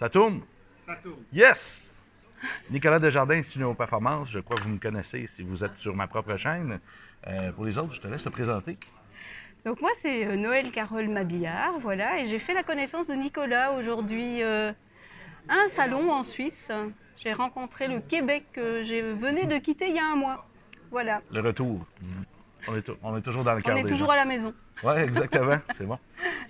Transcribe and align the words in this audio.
Ça 0.00 0.08
tourne? 0.08 0.40
Ça 0.86 0.96
tourne. 0.96 1.22
Yes! 1.30 2.00
Nicolas 2.70 2.98
Desjardins, 2.98 3.42
Studio 3.42 3.74
Performance. 3.74 4.30
Je 4.30 4.40
crois 4.40 4.56
que 4.56 4.62
vous 4.62 4.70
me 4.70 4.78
connaissez 4.78 5.26
si 5.26 5.42
vous 5.42 5.62
êtes 5.62 5.76
sur 5.76 5.94
ma 5.94 6.06
propre 6.06 6.38
chaîne. 6.38 6.80
Euh, 7.26 7.52
pour 7.52 7.66
les 7.66 7.76
autres, 7.76 7.92
je 7.92 8.00
te 8.00 8.08
laisse 8.08 8.24
te 8.24 8.30
présenter. 8.30 8.78
Donc 9.66 9.82
moi, 9.82 9.90
c'est 10.00 10.24
euh, 10.24 10.36
Noël 10.36 10.72
Carole 10.72 11.08
Mabillard, 11.08 11.78
voilà, 11.80 12.18
et 12.18 12.30
j'ai 12.30 12.38
fait 12.38 12.54
la 12.54 12.62
connaissance 12.62 13.08
de 13.08 13.12
Nicolas 13.12 13.72
aujourd'hui 13.72 14.42
euh, 14.42 14.72
à 15.50 15.54
un 15.66 15.68
salon 15.68 16.10
en 16.10 16.22
Suisse. 16.22 16.72
J'ai 17.18 17.34
rencontré 17.34 17.86
le 17.86 18.00
Québec 18.00 18.44
que 18.54 18.82
je 18.82 19.12
venais 19.12 19.44
de 19.44 19.58
quitter 19.58 19.90
il 19.90 19.96
y 19.96 19.98
a 19.98 20.06
un 20.06 20.16
mois. 20.16 20.48
Voilà, 20.90 21.20
Le 21.30 21.42
retour. 21.42 21.84
On 22.70 22.76
est, 22.76 22.82
tou- 22.82 22.96
on 23.02 23.16
est 23.16 23.20
toujours 23.22 23.42
dans 23.42 23.54
le 23.54 23.62
cœur 23.62 23.74
on 23.74 23.78
est 23.78 23.88
toujours 23.88 24.06
gens. 24.06 24.12
à 24.12 24.16
la 24.16 24.24
maison. 24.24 24.54
Oui, 24.84 24.92
exactement. 24.98 25.58
C'est 25.76 25.84
bon. 25.86 25.98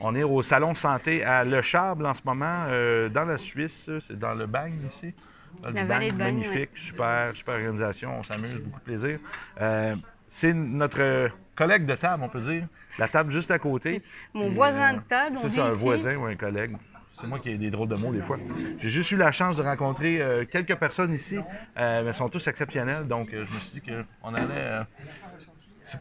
On 0.01 0.15
est 0.15 0.23
au 0.23 0.43
Salon 0.43 0.75
Santé 0.75 1.25
à 1.25 1.45
Le 1.45 1.63
Chable 1.63 2.05
en 2.05 2.13
ce 2.15 2.21
moment, 2.25 2.67
euh, 2.69 3.09
dans 3.09 3.25
la 3.25 3.39
Suisse. 3.39 3.89
C'est 4.01 4.19
dans 4.19 4.35
le 4.35 4.47
Bagne 4.47 4.79
ici. 4.89 5.15
Dans 5.63 5.71
La 5.71 5.85
vallée 5.85 6.09
Bagne. 6.11 6.11
de 6.11 6.19
Bagne, 6.19 6.35
Magnifique, 6.37 6.71
super, 6.77 7.35
super 7.35 7.55
organisation. 7.55 8.19
On 8.19 8.23
s'amuse, 8.23 8.55
beaucoup 8.59 8.81
de 8.81 8.85
plaisir. 8.85 9.19
Euh, 9.61 9.97
c'est 10.29 10.53
notre 10.53 11.31
collègue 11.57 11.87
de 11.87 11.95
table, 11.95 12.23
on 12.23 12.29
peut 12.29 12.41
dire. 12.41 12.67
La 12.99 13.09
table 13.09 13.33
juste 13.33 13.51
à 13.51 13.59
côté. 13.59 14.03
Mon 14.35 14.47
Et, 14.47 14.51
voisin 14.51 14.95
euh, 14.95 14.99
de 14.99 15.03
table, 15.05 15.37
on 15.37 15.41
C'est 15.41 15.49
ça, 15.49 15.65
un 15.65 15.71
ici. 15.71 15.79
voisin 15.79 16.17
ou 16.17 16.27
un 16.27 16.37
collègue. 16.37 16.77
C'est 17.19 17.27
moi 17.27 17.39
qui 17.39 17.51
ai 17.51 17.59
des 17.59 17.71
drôles 17.71 17.89
de 17.89 17.97
mots 17.97 18.13
des 18.13 18.23
fois. 18.23 18.39
J'ai 18.79 18.89
juste 18.89 19.11
eu 19.11 19.17
la 19.17 19.31
chance 19.33 19.57
de 19.59 19.63
rencontrer 19.63 20.23
euh, 20.23 20.45
quelques 20.51 20.77
personnes 20.77 21.13
ici, 21.13 21.37
euh, 21.37 22.03
mais 22.03 22.09
elles 22.09 22.15
sont 22.15 22.31
tous 22.31 22.47
exceptionnelles. 22.47 23.07
Donc, 23.07 23.35
euh, 23.35 23.45
je 23.47 23.55
me 23.55 23.61
suis 23.61 23.81
dit 23.81 23.83
qu'on 24.23 24.35
allait. 24.35 24.81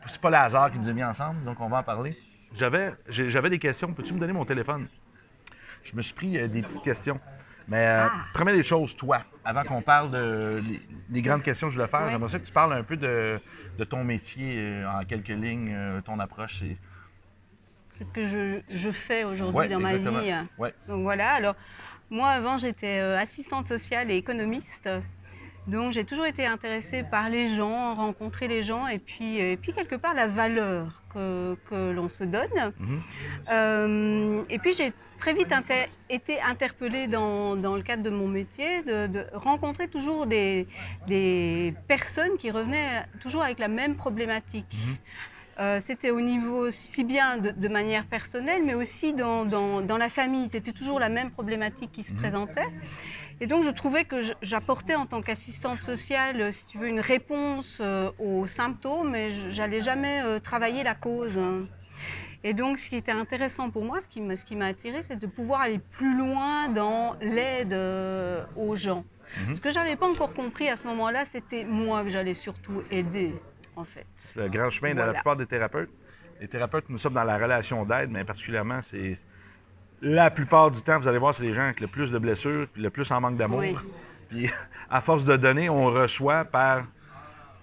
C'est 0.08 0.22
pas 0.22 0.30
le 0.30 0.36
hasard 0.38 0.72
qui 0.72 0.80
nous 0.80 0.90
a 0.90 0.94
mis 0.94 1.04
ensemble, 1.04 1.44
donc 1.44 1.60
on 1.60 1.68
va 1.70 1.78
en 1.80 1.84
parler. 1.84 2.18
J'avais 2.56 2.94
j'avais 3.08 3.50
des 3.50 3.60
questions. 3.60 3.94
Peux-tu 3.94 4.14
me 4.14 4.20
donner 4.20 4.34
mon 4.34 4.46
téléphone? 4.46 4.88
Je 5.84 5.96
me 5.96 6.02
suis 6.02 6.14
pris 6.14 6.38
euh, 6.38 6.48
des 6.48 6.62
petites 6.62 6.82
questions. 6.82 7.20
Mais 7.68 7.86
euh, 7.86 8.08
Ah. 8.08 8.26
première 8.34 8.56
des 8.56 8.64
choses, 8.64 8.96
toi, 8.96 9.20
avant 9.46 9.64
qu'on 9.64 9.82
parle 9.84 10.10
de 10.10 10.60
les, 10.68 10.82
les 11.12 11.22
grandes 11.22 11.44
questions 11.44 11.68
que 11.68 11.74
je 11.74 11.78
voulais 11.78 11.88
faire, 11.90 12.02
Oui. 12.06 12.12
j'aimerais 12.12 12.30
ça 12.30 12.40
que 12.40 12.46
tu 12.46 12.52
parles 12.52 12.74
un 12.74 12.84
peu 12.84 12.98
de, 12.98 13.40
de 13.78 13.84
ton 13.84 14.04
métier 14.04 14.56
euh, 14.58 14.90
en 14.90 15.06
quelques 15.06 15.28
lignes, 15.28 15.72
euh, 15.72 16.02
ton 16.02 16.20
approche. 16.20 16.64
Et... 16.64 16.78
Ce 17.92 18.04
que 18.06 18.26
je, 18.26 18.62
je 18.76 18.90
fais 18.92 19.24
aujourd'hui 19.24 19.60
Ouais, 19.60 19.70
dans 19.70 19.80
ma 19.80 19.96
vie. 19.96 20.34
Ouais. 20.58 20.74
Donc 20.88 21.04
voilà, 21.04 21.34
alors 21.34 21.56
moi 22.10 22.30
avant 22.30 22.58
j'étais 22.58 23.00
euh, 23.00 23.20
assistante 23.20 23.68
sociale 23.68 24.10
et 24.10 24.16
économiste. 24.18 24.90
Donc 25.68 25.92
j'ai 25.92 26.04
toujours 26.04 26.26
été 26.26 26.46
intéressée 26.46 27.04
par 27.04 27.30
les 27.30 27.48
gens, 27.56 27.94
rencontrer 27.94 28.48
les 28.48 28.64
gens 28.64 28.88
et 28.88 28.98
puis, 29.00 29.38
et 29.38 29.56
puis 29.58 29.72
quelque 29.74 29.96
part 29.96 30.14
la 30.14 30.28
valeur 30.28 31.04
que, 31.14 31.56
que 31.70 31.92
l'on 31.92 32.10
se 32.10 32.24
donne. 32.24 32.74
Mhm. 32.80 33.02
Euh, 33.52 34.44
et 34.50 34.58
puis 34.60 34.74
j'ai 34.74 34.94
très 35.20 35.34
vite 35.34 35.52
inter- 35.52 35.90
été 36.10 36.42
interpellée 36.42 37.08
dans, 37.08 37.56
dans 37.56 37.76
le 37.76 37.82
cadre 37.84 38.04
de 38.04 38.10
mon 38.10 38.28
métier 38.28 38.82
de, 38.84 39.08
de 39.08 39.26
rencontrer 39.34 39.88
toujours 39.90 40.26
des, 40.26 40.68
des 41.08 41.74
personnes 41.88 42.38
qui 42.38 42.52
revenaient 42.52 43.04
toujours 43.22 43.44
avec 43.44 43.60
la 43.60 43.68
même 43.68 43.96
problématique. 43.96 44.74
Mhm. 44.74 44.96
Euh, 45.60 45.80
C'était 45.82 46.10
au 46.10 46.22
niveau 46.22 46.72
si 46.72 47.04
bien 47.04 47.38
de, 47.38 47.50
de 47.52 47.68
manière 47.68 48.06
personnelle, 48.06 48.62
mais 48.66 48.76
aussi 48.76 49.14
dans, 49.14 49.44
dans- 49.44 49.82
dans 49.82 49.98
la 49.98 50.08
famille. 50.10 50.48
C'était 50.50 50.72
toujours 50.72 51.00
la 51.02 51.10
même 51.10 51.32
problématique 51.32 51.92
qui 51.92 52.04
se 52.04 52.14
Mhm. 52.14 52.20
présentait. 52.20 52.68
Et 53.42 53.48
donc 53.48 53.64
je 53.64 53.70
trouvais 53.70 54.06
que 54.06 54.18
j'apportais 54.42 54.96
en 54.96 55.06
tant 55.06 55.22
qu'assistante 55.22 55.82
sociale, 55.82 56.42
euh, 56.42 56.52
si 56.52 56.66
tu 56.66 56.78
veux, 56.78 56.88
une 56.88 57.00
réponse 57.00 57.78
euh, 57.80 58.12
aux 58.20 58.48
symptômes, 58.48 59.12
mais 59.12 59.32
j'allais 59.32 59.82
jamais 59.82 60.22
euh, 60.22 60.40
travailler 60.40 60.84
la 60.84 60.96
cause. 60.96 61.40
Et 62.44 62.54
donc, 62.54 62.80
ce 62.80 62.90
qui 62.90 62.96
était 62.96 63.12
intéressant 63.12 63.70
pour 63.70 63.84
moi, 63.84 64.00
ce 64.02 64.08
qui 64.08 64.22
m'a 64.22 64.36
ce 64.36 64.64
attiré, 64.64 65.04
c'est 65.04 65.20
de 65.20 65.28
pouvoir 65.28 65.62
aller 65.62 65.80
plus 65.80 66.18
loin 66.18 66.70
dans 66.70 67.16
l'aide 67.22 67.74
euh, 67.74 68.46
aux 68.56 68.76
gens. 68.76 69.04
Mhm. 69.48 69.56
Ce 69.56 69.62
que 69.62 69.72
j'avais 69.72 69.96
pas 69.96 70.08
encore 70.08 70.34
compris 70.34 70.70
à 70.70 70.76
ce 70.76 70.88
moment-là, 70.88 71.26
c'était 71.26 71.66
moi 71.66 72.04
que 72.04 72.10
j'allais 72.10 72.34
surtout 72.34 72.82
aider, 72.90 73.34
en 73.76 73.84
fait. 73.84 74.06
C'est 74.34 74.40
le 74.40 74.50
grand 74.50 74.70
chemin 74.70 74.94
de 74.94 75.00
la 75.00 75.14
plupart 75.14 75.36
des 75.36 75.46
thérapeutes. 75.46 75.90
Les 76.40 76.48
thérapeutes, 76.48 76.90
nous 76.90 76.98
sommes 76.98 77.14
dans 77.14 77.26
la 77.26 77.38
relation 77.38 77.84
d'aide, 77.86 78.10
mais 78.10 78.24
particulièrement, 78.24 78.82
c'est. 78.82 79.20
La 80.02 80.30
plupart 80.30 80.72
du 80.72 80.82
temps, 80.82 80.98
vous 81.00 81.08
allez 81.08 81.18
voir, 81.18 81.34
c'est 81.34 81.44
les 81.44 81.54
gens 81.54 81.64
avec 81.64 81.80
le 81.82 81.88
plus 81.88 82.12
de 82.12 82.18
blessures, 82.18 82.68
puis 82.72 82.82
le 82.82 82.90
plus 82.90 83.10
en 83.12 83.20
manque 83.20 83.38
d'amour. 83.38 83.60
Oui. 83.60 83.76
Puis, 84.30 84.50
à 84.90 85.02
force 85.02 85.26
de 85.26 85.36
donner, 85.36 85.70
on 85.70 85.86
reçoit 85.88 86.46
par. 86.46 86.84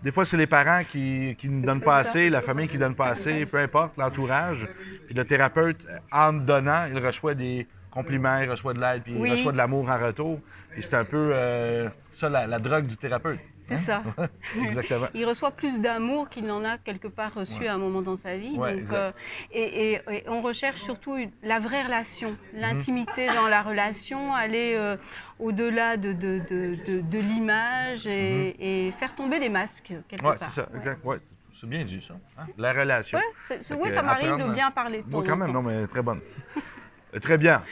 Des 0.03 0.13
fois, 0.13 0.25
c'est 0.27 0.37
les 0.37 0.47
parents 0.47 0.83
qui, 0.85 1.35
qui 1.39 1.49
ne 1.49 1.65
donnent 1.65 1.81
pas 1.81 2.05
ça. 2.05 2.11
assez, 2.11 2.29
la 2.31 2.43
famille 2.43 2.69
qui 2.69 2.75
ne 2.77 2.81
donne 2.81 2.95
pas 2.95 3.07
assez, 3.09 3.47
peu 3.47 3.57
importe, 3.59 3.97
l'entourage. 3.97 4.69
Puis 5.07 5.15
le 5.15 5.25
thérapeute, 5.25 5.79
en 6.13 6.35
donnant, 6.35 6.85
il 6.93 6.99
reçoit 7.05 7.35
des 7.35 7.67
compliments, 7.91 8.39
il 8.39 8.51
reçoit 8.51 8.75
de 8.75 8.81
l'aide, 8.81 9.03
puis 9.03 9.15
Oui. 9.17 9.29
il 9.31 9.33
reçoit 9.33 9.53
de 9.53 9.57
l'amour 9.57 9.89
en 9.89 9.99
retour. 9.99 10.39
Puis 10.73 10.83
c'est 10.83 10.95
un 10.95 11.05
peu 11.05 11.31
euh, 11.33 11.89
ça, 12.13 12.29
la, 12.29 12.47
la 12.47 12.59
drogue 12.59 12.87
du 12.87 12.97
thérapeute. 12.99 13.41
C'est 13.69 13.77
ça. 13.79 14.03
Exactement. 14.65 15.07
Il 15.15 15.25
reçoit 15.27 15.51
plus 15.51 15.79
d'amour 15.81 16.29
qu'il 16.29 16.47
n'en 16.47 16.65
a 16.65 16.79
quelque 16.79 17.09
part 17.09 17.35
reçu 17.35 17.61
Ouais. 17.63 17.69
à 17.69 17.75
un 17.75 17.79
moment 17.79 18.01
dans 18.03 18.17
sa 18.17 18.37
vie. 18.37 18.57
Ouais, 18.57 18.77
donc, 18.77 18.93
euh, 18.93 19.11
et, 19.51 19.93
et- 19.95 20.01
et 20.11 20.25
on 20.29 20.41
recherche 20.41 20.81
surtout 20.81 21.17
une- 21.17 21.31
la 21.43 21.59
vraie 21.59 21.83
relation, 21.83 22.31
Mhm. 22.53 22.61
l'intimité 22.61 23.27
dans 23.29 23.49
la 23.49 23.63
relation, 23.63 24.35
aller 24.35 24.75
euh, 24.77 24.97
au-delà 25.39 25.97
de, 25.97 26.13
de, 26.13 26.41
de- 26.49 26.77
de- 26.87 27.01
de 27.01 27.19
l'image 27.19 28.07
et, 28.07 28.87
et 28.89 28.93
faire 28.93 29.15
tomber 29.15 29.39
les 29.41 29.49
masques 29.49 29.93
quelque 30.09 30.23
Mhm. 30.23 30.29
Ouais, 30.31 30.37
part. 30.37 30.49
c'est 30.49 30.61
ça, 30.63 30.69
exact. 30.77 31.05
Ouais, 31.05 31.19
c'est 31.61 31.69
bien 31.69 31.85
dit, 31.85 32.05
ça. 32.07 32.15
hein? 32.39 32.47
La 32.57 32.73
relation. 32.73 33.19
Oui, 33.51 33.91
ça 33.91 34.03
m'arrive 34.03 34.37
de 34.37 34.53
bien 34.53 34.71
parler 34.71 35.03
Moi, 35.09 35.25
quand 35.27 35.37
même, 35.37 35.53
non, 35.53 35.63
mais 35.63 35.87
très 35.87 36.03
bonne. 36.03 36.21
Euh, 37.15 37.21
Très 37.21 37.39
bien. 37.39 37.63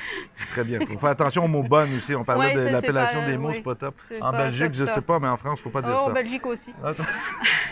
Très 0.51 0.63
bien. 0.65 0.79
Il 0.81 0.87
faut 0.87 0.99
faire 0.99 1.11
attention 1.11 1.45
aux 1.45 1.49
mots 1.49 1.63
bonnes 1.63 1.97
aussi. 1.97 2.15
On 2.15 2.25
parlait 2.25 2.55
Ouais, 2.55 2.65
de 2.67 2.71
l'appellation 2.71 3.27
des 3.27 3.37
mots, 3.37 3.49
oui. 3.49 3.55
c'est 3.57 3.63
pas 3.63 3.75
top. 3.75 3.95
En 4.21 4.31
pas 4.31 4.39
Belgique, 4.45 4.67
top, 4.67 4.75
je 4.75 4.85
sais 4.87 5.01
pas, 5.01 5.19
mais 5.19 5.29
en 5.29 5.37
France, 5.37 5.61
faut 5.61 5.71
pas 5.71 5.83
dire 5.83 5.95
Oh, 5.97 6.05
ça. 6.05 6.11
en 6.11 6.13
Belgique 6.13 6.47
aussi. 6.47 6.73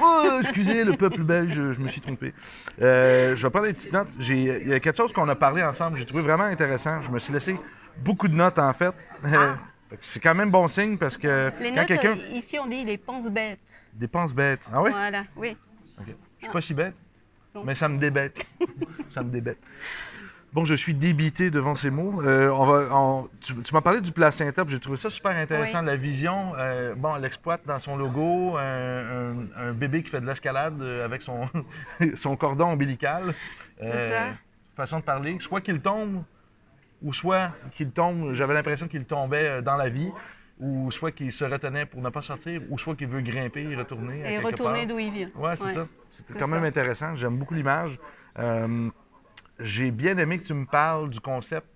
Oh, 0.03 0.23
excusez, 0.41 0.85
le 0.85 0.93
peuple 0.95 1.23
belge, 1.23 1.55
je 1.55 1.81
me 1.81 1.89
suis 1.89 2.01
trompé. 2.01 2.35
Euh, 2.81 3.37
je 3.37 3.43
vais 3.47 3.51
prendre 3.51 3.67
des 3.67 3.73
petites 3.75 3.93
notes. 3.93 4.09
Il 4.19 4.69
y 4.69 4.73
a 4.75 4.81
quelque 4.81 4.97
chose 4.97 5.13
qu'on 5.13 5.29
a 5.29 5.35
parlé 5.37 5.63
ensemble, 5.63 5.99
j'ai 5.99 6.07
trouvé 6.07 6.23
vraiment 6.23 6.45
intéressant. 6.45 7.01
Je 7.03 7.11
me 7.11 7.19
suis 7.19 7.33
laissé 7.33 7.57
beaucoup 7.99 8.29
de 8.29 8.35
notes, 8.35 8.59
en 8.59 8.73
fait. 8.73 8.93
Euh, 9.25 9.55
que 9.91 9.97
c'est 10.01 10.21
quand 10.21 10.35
même 10.35 10.51
bon 10.51 10.67
signe 10.69 10.97
parce 10.97 11.17
que 11.19 11.51
Ah. 11.51 11.63
Les 11.63 11.73
quand 11.75 11.85
quelqu'un 11.85 12.17
ici 12.33 12.59
on 12.59 12.67
dit 12.67 12.83
les 12.85 12.97
pense 12.97 13.29
bêtes. 13.29 13.61
dépense 13.93 14.33
bête. 14.35 14.67
Ah 14.73 14.83
oui? 14.83 14.91
Voilà, 14.91 15.25
oui. 15.37 15.57
Ok. 16.01 16.07
Je 16.39 16.45
suis 16.47 16.53
pas 16.53 16.61
si 16.63 16.75
bête, 16.75 16.95
Non. 17.55 17.63
mais 17.65 17.75
ça 17.75 17.89
me 17.89 17.99
débête. 17.99 18.45
ça 19.11 19.23
me 19.23 19.29
débête. 19.31 19.59
Bon, 20.53 20.67
je 20.67 20.75
suis 20.75 20.93
débité 20.93 21.51
devant 21.51 21.75
ces 21.75 21.89
mots. 21.91 22.21
Euh, 22.23 22.51
on 22.51 22.67
va, 22.67 22.95
on- 22.95 23.29
tu 23.41 23.55
tu 23.63 23.73
m'as 23.75 23.81
parlé 23.81 24.03
du 24.03 24.13
placenta, 24.13 24.65
j'ai 24.69 24.79
trouvé 24.81 24.99
ça 24.99 25.09
super 25.09 25.31
intéressant, 25.35 25.81
Oui. 25.81 25.87
la 25.87 25.97
vision. 25.97 26.53
Euh, 26.59 26.95
bon, 26.95 27.17
elle 27.17 27.25
exploite 27.25 27.63
dans 27.67 27.81
son 27.81 27.97
logo 27.97 28.59
un, 28.59 28.63
un- 28.63 29.47
un 29.57 29.73
bébé 29.73 30.03
qui 30.03 30.11
fait 30.11 30.21
de 30.21 30.27
l'escalade 30.27 30.81
euh, 30.83 31.07
avec 31.07 31.23
son, 31.23 31.49
son 32.17 32.37
cordon 32.37 32.67
ombilical. 32.67 33.35
Euh, 33.83 34.11
ça. 34.11 34.37
Façon 34.77 34.99
de 34.99 35.05
parler. 35.05 35.39
Soit 35.41 35.63
qu'il 35.63 35.81
tombe, 35.81 36.23
ou 37.03 37.15
soit 37.15 37.53
qu'il 37.75 37.91
tombe, 37.91 38.35
j'avais 38.35 38.53
l'impression 38.53 38.89
qu'il 38.89 39.07
tombait 39.07 39.49
euh, 39.49 39.63
dans 39.63 39.77
la 39.77 39.89
vie, 39.89 40.11
ou 40.61 40.91
soit 40.91 41.13
qu'il 41.13 41.33
se 41.33 41.47
retenait 41.47 41.87
pour 41.87 42.03
ne 42.03 42.11
pas 42.11 42.21
sortir, 42.23 42.61
ou 42.69 42.79
soit 42.79 42.95
qu'il 42.95 43.09
veut 43.09 43.23
grimper 43.23 43.63
et 43.63 43.75
retourner. 43.75 44.31
Et 44.31 44.39
retourner 44.39 44.85
d'où 44.85 44.99
il 44.99 45.13
vient. 45.13 45.31
Ouais, 45.35 45.57
c'est 45.57 45.65
Ouais. 45.65 45.75
ça. 45.75 45.87
C'était 46.11 46.39
quand 46.39 46.47
même 46.49 46.65
intéressant. 46.65 47.17
J'aime 47.17 47.39
beaucoup 47.39 47.55
l'image. 47.55 47.99
J'ai 49.63 49.91
bien 49.91 50.17
aimé 50.19 50.39
que 50.39 50.45
tu 50.45 50.55
me 50.55 50.67
parles 50.67 51.11
du 51.11 51.21
concept 51.21 51.67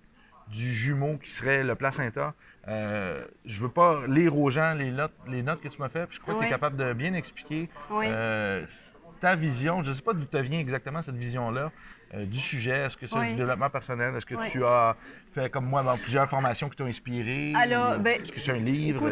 du 0.49 0.73
jumeau 0.75 1.19
qui 1.19 1.31
serait 1.31 1.65
le 1.65 1.75
placenta. 1.75 2.35
Euh, 2.69 3.25
je 3.45 3.61
veux 3.61 3.69
pas 3.69 4.07
lire 4.07 4.37
aux 4.39 4.51
gens 4.51 4.75
les 4.75 4.91
notes, 4.91 5.15
les 5.29 5.43
notes 5.43 5.61
que 5.61 5.69
tu 5.69 5.81
m'as 5.81 5.89
fait, 5.89 6.07
puis 6.07 6.17
je 6.17 6.21
crois 6.21 6.35
que 6.35 6.41
tu 6.41 6.47
es 6.47 6.49
capable 6.49 6.77
de 6.77 6.93
bien 6.93 7.15
expliquer 7.15 7.69
Oui. 7.91 8.07
euh, 8.09 8.65
ta 9.21 9.35
vision. 9.37 9.83
Je 9.83 9.89
ne 9.89 9.95
sais 9.95 10.03
pas 10.03 10.13
d'où 10.15 10.25
te 10.25 10.37
vient 10.37 10.59
exactement 10.59 11.03
cette 11.03 11.17
vision-là 11.17 11.73
euh, 12.15 12.27
du 12.27 12.39
sujet. 12.39 12.79
Est-ce 12.87 12.97
que 12.97 13.07
c'est 13.07 13.19
Oui. 13.19 13.31
du 13.31 13.35
développement 13.37 13.71
personnel? 13.71 14.15
Est-ce 14.17 14.27
que 14.27 14.35
Oui. 14.37 14.51
tu 14.51 14.65
as 14.65 14.97
fait 15.33 15.51
comme 15.51 15.67
moi 15.67 15.83
dans 15.83 15.97
plusieurs 15.99 16.29
formations 16.29 16.69
qui 16.69 16.77
t'ont 16.77 16.87
inspiré? 16.87 17.53
Alors, 17.57 17.99
ben, 17.99 18.21
Est-ce 18.22 18.33
que 18.33 18.41
c'est 18.41 18.53
un 18.53 18.59
livre? 18.59 19.10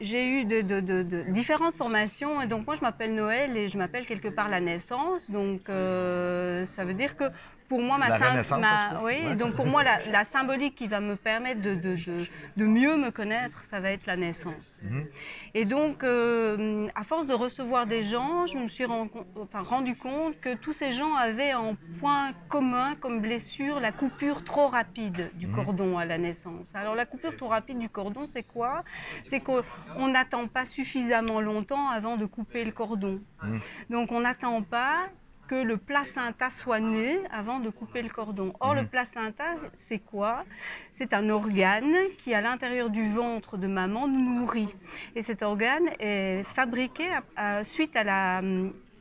J'ai 0.00 0.28
eu 0.40 0.44
de, 0.46 0.60
de- 0.62 0.80
de- 0.80 1.02
de 1.02 1.22
différentes 1.30 1.74
formations 1.76 2.40
et 2.40 2.46
donc 2.46 2.66
moi 2.66 2.74
je 2.76 2.80
m'appelle 2.82 3.14
Noël 3.14 3.56
et 3.56 3.68
je 3.68 3.76
m'appelle 3.78 4.06
quelque 4.06 4.28
part 4.28 4.48
la 4.48 4.60
naissance. 4.60 5.30
Donc 5.30 5.68
euh, 5.68 6.64
ça 6.66 6.84
veut 6.84 6.94
dire 6.94 7.16
que 7.16 7.24
pour 7.70 7.80
moi 7.80 7.96
ma, 7.98 8.08
sym- 8.18 8.98
oui, 9.04 9.14
Ouais. 9.24 9.36
donc 9.36 9.54
pour 9.54 9.64
moi 9.66 9.84
la, 9.84 10.04
la 10.10 10.24
symbolique 10.24 10.74
qui 10.74 10.88
va 10.88 10.98
me 11.00 11.14
permettre 11.14 11.62
de, 11.62 11.74
de- 11.76 11.94
de- 11.94 12.26
de 12.56 12.64
mieux 12.66 12.96
me 12.96 13.10
connaître, 13.12 13.62
ça 13.70 13.78
va 13.78 13.92
être 13.92 14.06
la 14.06 14.16
naissance. 14.16 14.66
Mhm. 14.82 15.06
Et 15.54 15.64
donc 15.64 16.02
euh, 16.02 16.88
à 16.96 17.04
force 17.04 17.26
de 17.28 17.32
recevoir 17.32 17.86
des 17.86 18.02
gens, 18.02 18.46
je 18.46 18.58
me 18.58 18.68
suis 18.68 18.84
enfin, 18.86 19.62
rendu 19.62 19.94
compte 19.96 20.38
que 20.40 20.56
tous 20.56 20.72
ces 20.72 20.90
gens 20.90 21.14
avaient 21.14 21.54
en 21.54 21.76
point 22.00 22.32
commun 22.48 22.96
comme 23.00 23.20
blessure 23.20 23.78
la 23.78 23.92
coupure 23.92 24.42
trop 24.42 24.66
rapide 24.66 25.30
du 25.34 25.46
Mhm. 25.46 25.54
cordon 25.54 25.96
à 25.96 26.04
la 26.04 26.18
naissance. 26.18 26.74
Alors 26.74 26.96
la 26.96 27.06
coupure 27.06 27.36
trop 27.36 27.46
rapide 27.48 27.78
du 27.78 27.88
cordon, 27.88 28.26
c'est 28.26 28.42
quoi? 28.42 28.82
C'est 29.28 29.38
qu'on 29.40 30.08
n'attend 30.08 30.48
pas 30.48 30.64
suffisamment 30.64 31.40
longtemps 31.40 31.88
avant 31.88 32.16
de 32.16 32.26
couper 32.26 32.64
le 32.64 32.72
cordon. 32.72 33.20
Mhm. 33.44 33.60
Donc 33.90 34.10
on 34.10 34.20
n'attend 34.20 34.60
pas 34.62 35.06
que 35.50 35.56
le 35.56 35.78
placenta 35.78 36.48
soit 36.50 36.78
né 36.78 37.18
avant 37.32 37.58
de 37.58 37.70
couper 37.70 38.02
le 38.02 38.08
cordon. 38.08 38.52
Or, 38.60 38.72
le 38.74 38.82
Mhm. 38.82 38.86
placenta, 38.86 39.46
c'est 39.74 39.98
quoi? 39.98 40.44
C'est 40.92 41.12
un 41.12 41.28
organe 41.28 41.92
qui, 42.18 42.32
à 42.34 42.40
l'intérieur 42.40 42.88
du 42.88 43.10
ventre 43.12 43.56
de 43.56 43.66
maman, 43.66 44.06
nous 44.06 44.24
nourrit. 44.38 44.72
Et 45.16 45.22
cet 45.22 45.42
organe 45.42 45.88
est 45.98 46.44
fabriqué 46.54 47.06
à- 47.12 47.24
à- 47.58 47.64
suite 47.64 47.96
à 47.96 48.04
la... 48.04 48.42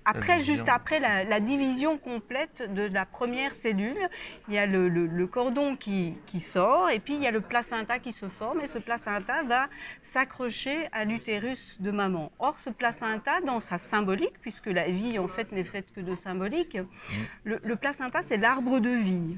Après, 0.05 0.39
juste 0.41 0.67
après 0.69 0.99
la, 0.99 1.23
la 1.23 1.39
division 1.39 1.97
complète 1.97 2.73
de 2.73 2.83
la 2.83 3.05
première 3.05 3.53
cellule, 3.53 3.97
il 4.47 4.55
y 4.55 4.57
a 4.57 4.65
le, 4.65 4.89
le- 4.89 5.05
le 5.05 5.27
cordon 5.27 5.75
qui, 5.75 6.15
qui 6.25 6.39
sort 6.39 6.89
et 6.89 6.99
puis 6.99 7.13
il 7.15 7.21
y 7.21 7.27
a 7.27 7.31
le 7.31 7.41
placenta 7.41 7.99
qui 7.99 8.11
se 8.11 8.27
forme 8.27 8.61
et 8.61 8.67
ce 8.67 8.79
placenta 8.79 9.43
va 9.43 9.67
s'accrocher 10.03 10.87
à 10.91 11.05
l'utérus 11.05 11.77
de 11.79 11.91
maman. 11.91 12.31
Or, 12.39 12.59
ce 12.59 12.69
placenta, 12.71 13.41
dans 13.41 13.59
sa 13.59 13.77
symbolique, 13.77 14.39
puisque 14.41 14.67
la 14.67 14.89
vie 14.89 15.19
en 15.19 15.27
fait 15.27 15.51
n'est 15.51 15.63
faite 15.63 15.91
que 15.93 16.01
de 16.01 16.15
symbolique, 16.15 16.77
le, 17.43 17.59
le 17.63 17.75
placenta 17.75 18.21
c'est 18.23 18.37
l'arbre 18.37 18.79
de 18.79 18.89
vie. 18.89 19.37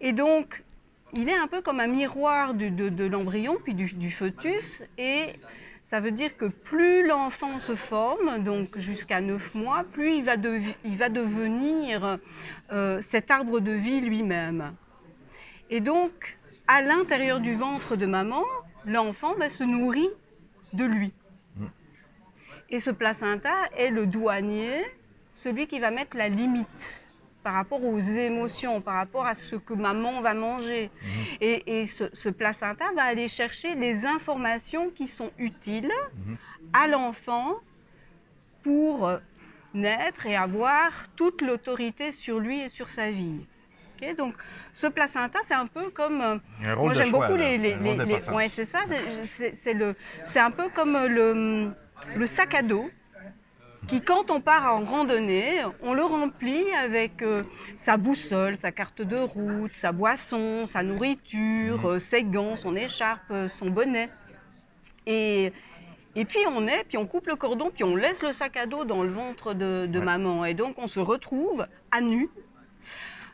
et 0.00 0.12
donc, 0.12 0.62
il 1.14 1.28
est 1.28 1.34
un 1.36 1.48
peu 1.48 1.60
comme 1.62 1.80
un 1.80 1.88
miroir 1.88 2.54
du- 2.54 2.70
de, 2.70 2.88
de 2.88 3.04
l'embryon 3.04 3.56
puis 3.64 3.74
du, 3.74 3.86
du 3.92 4.10
fœtus 4.10 4.84
et 4.98 5.34
ça 5.90 5.98
veut 5.98 6.12
dire 6.12 6.36
que 6.36 6.46
plus 6.46 7.04
l'enfant 7.06 7.58
se 7.58 7.74
forme, 7.74 8.44
donc 8.44 8.78
jusqu'à 8.78 9.20
9 9.20 9.54
mois, 9.56 9.84
plus 9.92 10.14
il 10.14 10.24
va, 10.24 10.36
devi- 10.36 10.76
il 10.84 10.96
va 10.96 11.08
devenir 11.08 12.18
euh, 12.70 13.00
cet 13.00 13.30
arbre 13.30 13.58
de 13.58 13.72
vie 13.72 14.00
lui-même. 14.00 14.72
Et 15.68 15.80
donc, 15.80 16.38
à 16.68 16.80
l'intérieur 16.80 17.40
du 17.40 17.54
ventre 17.56 17.96
de 17.96 18.06
maman, 18.06 18.44
l'enfant 18.86 19.34
ben, 19.36 19.48
se 19.48 19.64
nourrit 19.64 20.10
de 20.72 20.84
lui. 20.84 21.12
Et 22.68 22.78
ce 22.78 22.90
placenta 22.90 23.54
est 23.76 23.90
le 23.90 24.06
douanier, 24.06 24.84
celui 25.34 25.66
qui 25.66 25.80
va 25.80 25.90
mettre 25.90 26.16
la 26.16 26.28
limite 26.28 27.04
par 27.42 27.54
rapport 27.54 27.82
aux 27.84 27.98
émotions, 28.00 28.80
par 28.80 28.94
rapport 28.94 29.26
à 29.26 29.34
ce 29.34 29.56
que 29.56 29.72
maman 29.74 30.20
va 30.20 30.34
manger. 30.34 30.90
Et, 31.40 31.80
et 31.80 31.86
ce, 31.86 32.04
ce 32.12 32.28
placenta 32.28 32.84
va 32.94 33.04
aller 33.04 33.28
chercher 33.28 33.74
les 33.74 34.04
informations 34.06 34.90
qui 34.90 35.06
sont 35.08 35.30
utiles 35.38 35.90
Mhm. 36.26 36.36
à 36.72 36.86
l'enfant 36.86 37.54
pour 38.62 39.10
naître 39.72 40.26
et 40.26 40.36
avoir 40.36 40.90
toute 41.16 41.40
l'autorité 41.42 42.12
sur 42.12 42.38
lui 42.40 42.60
et 42.60 42.68
sur 42.68 42.90
sa 42.90 43.10
vie. 43.10 43.46
Ok, 44.02 44.16
Donc, 44.16 44.34
ce 44.72 44.86
placenta, 44.86 45.38
c'est 45.44 45.54
un 45.54 45.66
peu 45.66 45.90
comme. 45.90 46.20
euh, 46.20 46.36
un 46.64 46.74
moi, 46.76 46.92
j'aime 46.94 47.10
beaucoup 47.10 47.36
les. 47.36 47.58
les, 47.58 47.74
ouais, 48.32 48.48
c'est 48.48 48.64
ça. 48.64 48.80
c'est- 49.54 50.38
un 50.40 50.50
peu 50.50 50.68
comme 50.74 50.96
le, 51.06 51.70
le 52.16 52.26
sac 52.26 52.54
à 52.54 52.62
dos 52.62 52.90
qui, 53.88 54.00
quand 54.02 54.30
on 54.30 54.40
part 54.40 54.72
en 54.74 54.84
randonnée, 54.84 55.62
on 55.82 55.94
le 55.94 56.02
remplit 56.04 56.64
avec 56.74 57.22
euh, 57.22 57.42
sa 57.76 57.96
boussole, 57.96 58.56
sa 58.58 58.70
carte 58.72 59.02
de 59.02 59.16
route, 59.16 59.74
sa 59.74 59.90
boisson, 59.92 60.66
sa 60.66 60.82
nourriture, 60.82 61.78
Mhm. 61.80 61.86
euh, 61.86 61.98
ses 61.98 62.22
gants, 62.22 62.56
son 62.56 62.76
écharpe, 62.76 63.30
euh, 63.30 63.48
son 63.48 63.68
bonnet. 63.70 64.08
Et, 65.06 65.52
et 66.14 66.24
puis 66.24 66.38
on 66.48 66.66
est, 66.68 66.84
puis 66.84 66.98
on 66.98 67.06
coupe 67.06 67.26
le 67.26 67.36
cordon, 67.36 67.70
puis 67.74 67.82
on 67.82 67.96
laisse 67.96 68.22
le 68.22 68.32
sac 68.32 68.56
à 68.56 68.66
dos 68.66 68.84
dans 68.84 69.02
le 69.02 69.10
ventre 69.10 69.54
de, 69.54 69.86
de 69.86 69.98
Ouais. 69.98 70.04
maman. 70.04 70.44
Et 70.44 70.54
donc 70.54 70.76
on 70.78 70.86
se 70.86 71.00
retrouve 71.00 71.66
à 71.90 72.00
nu, 72.00 72.28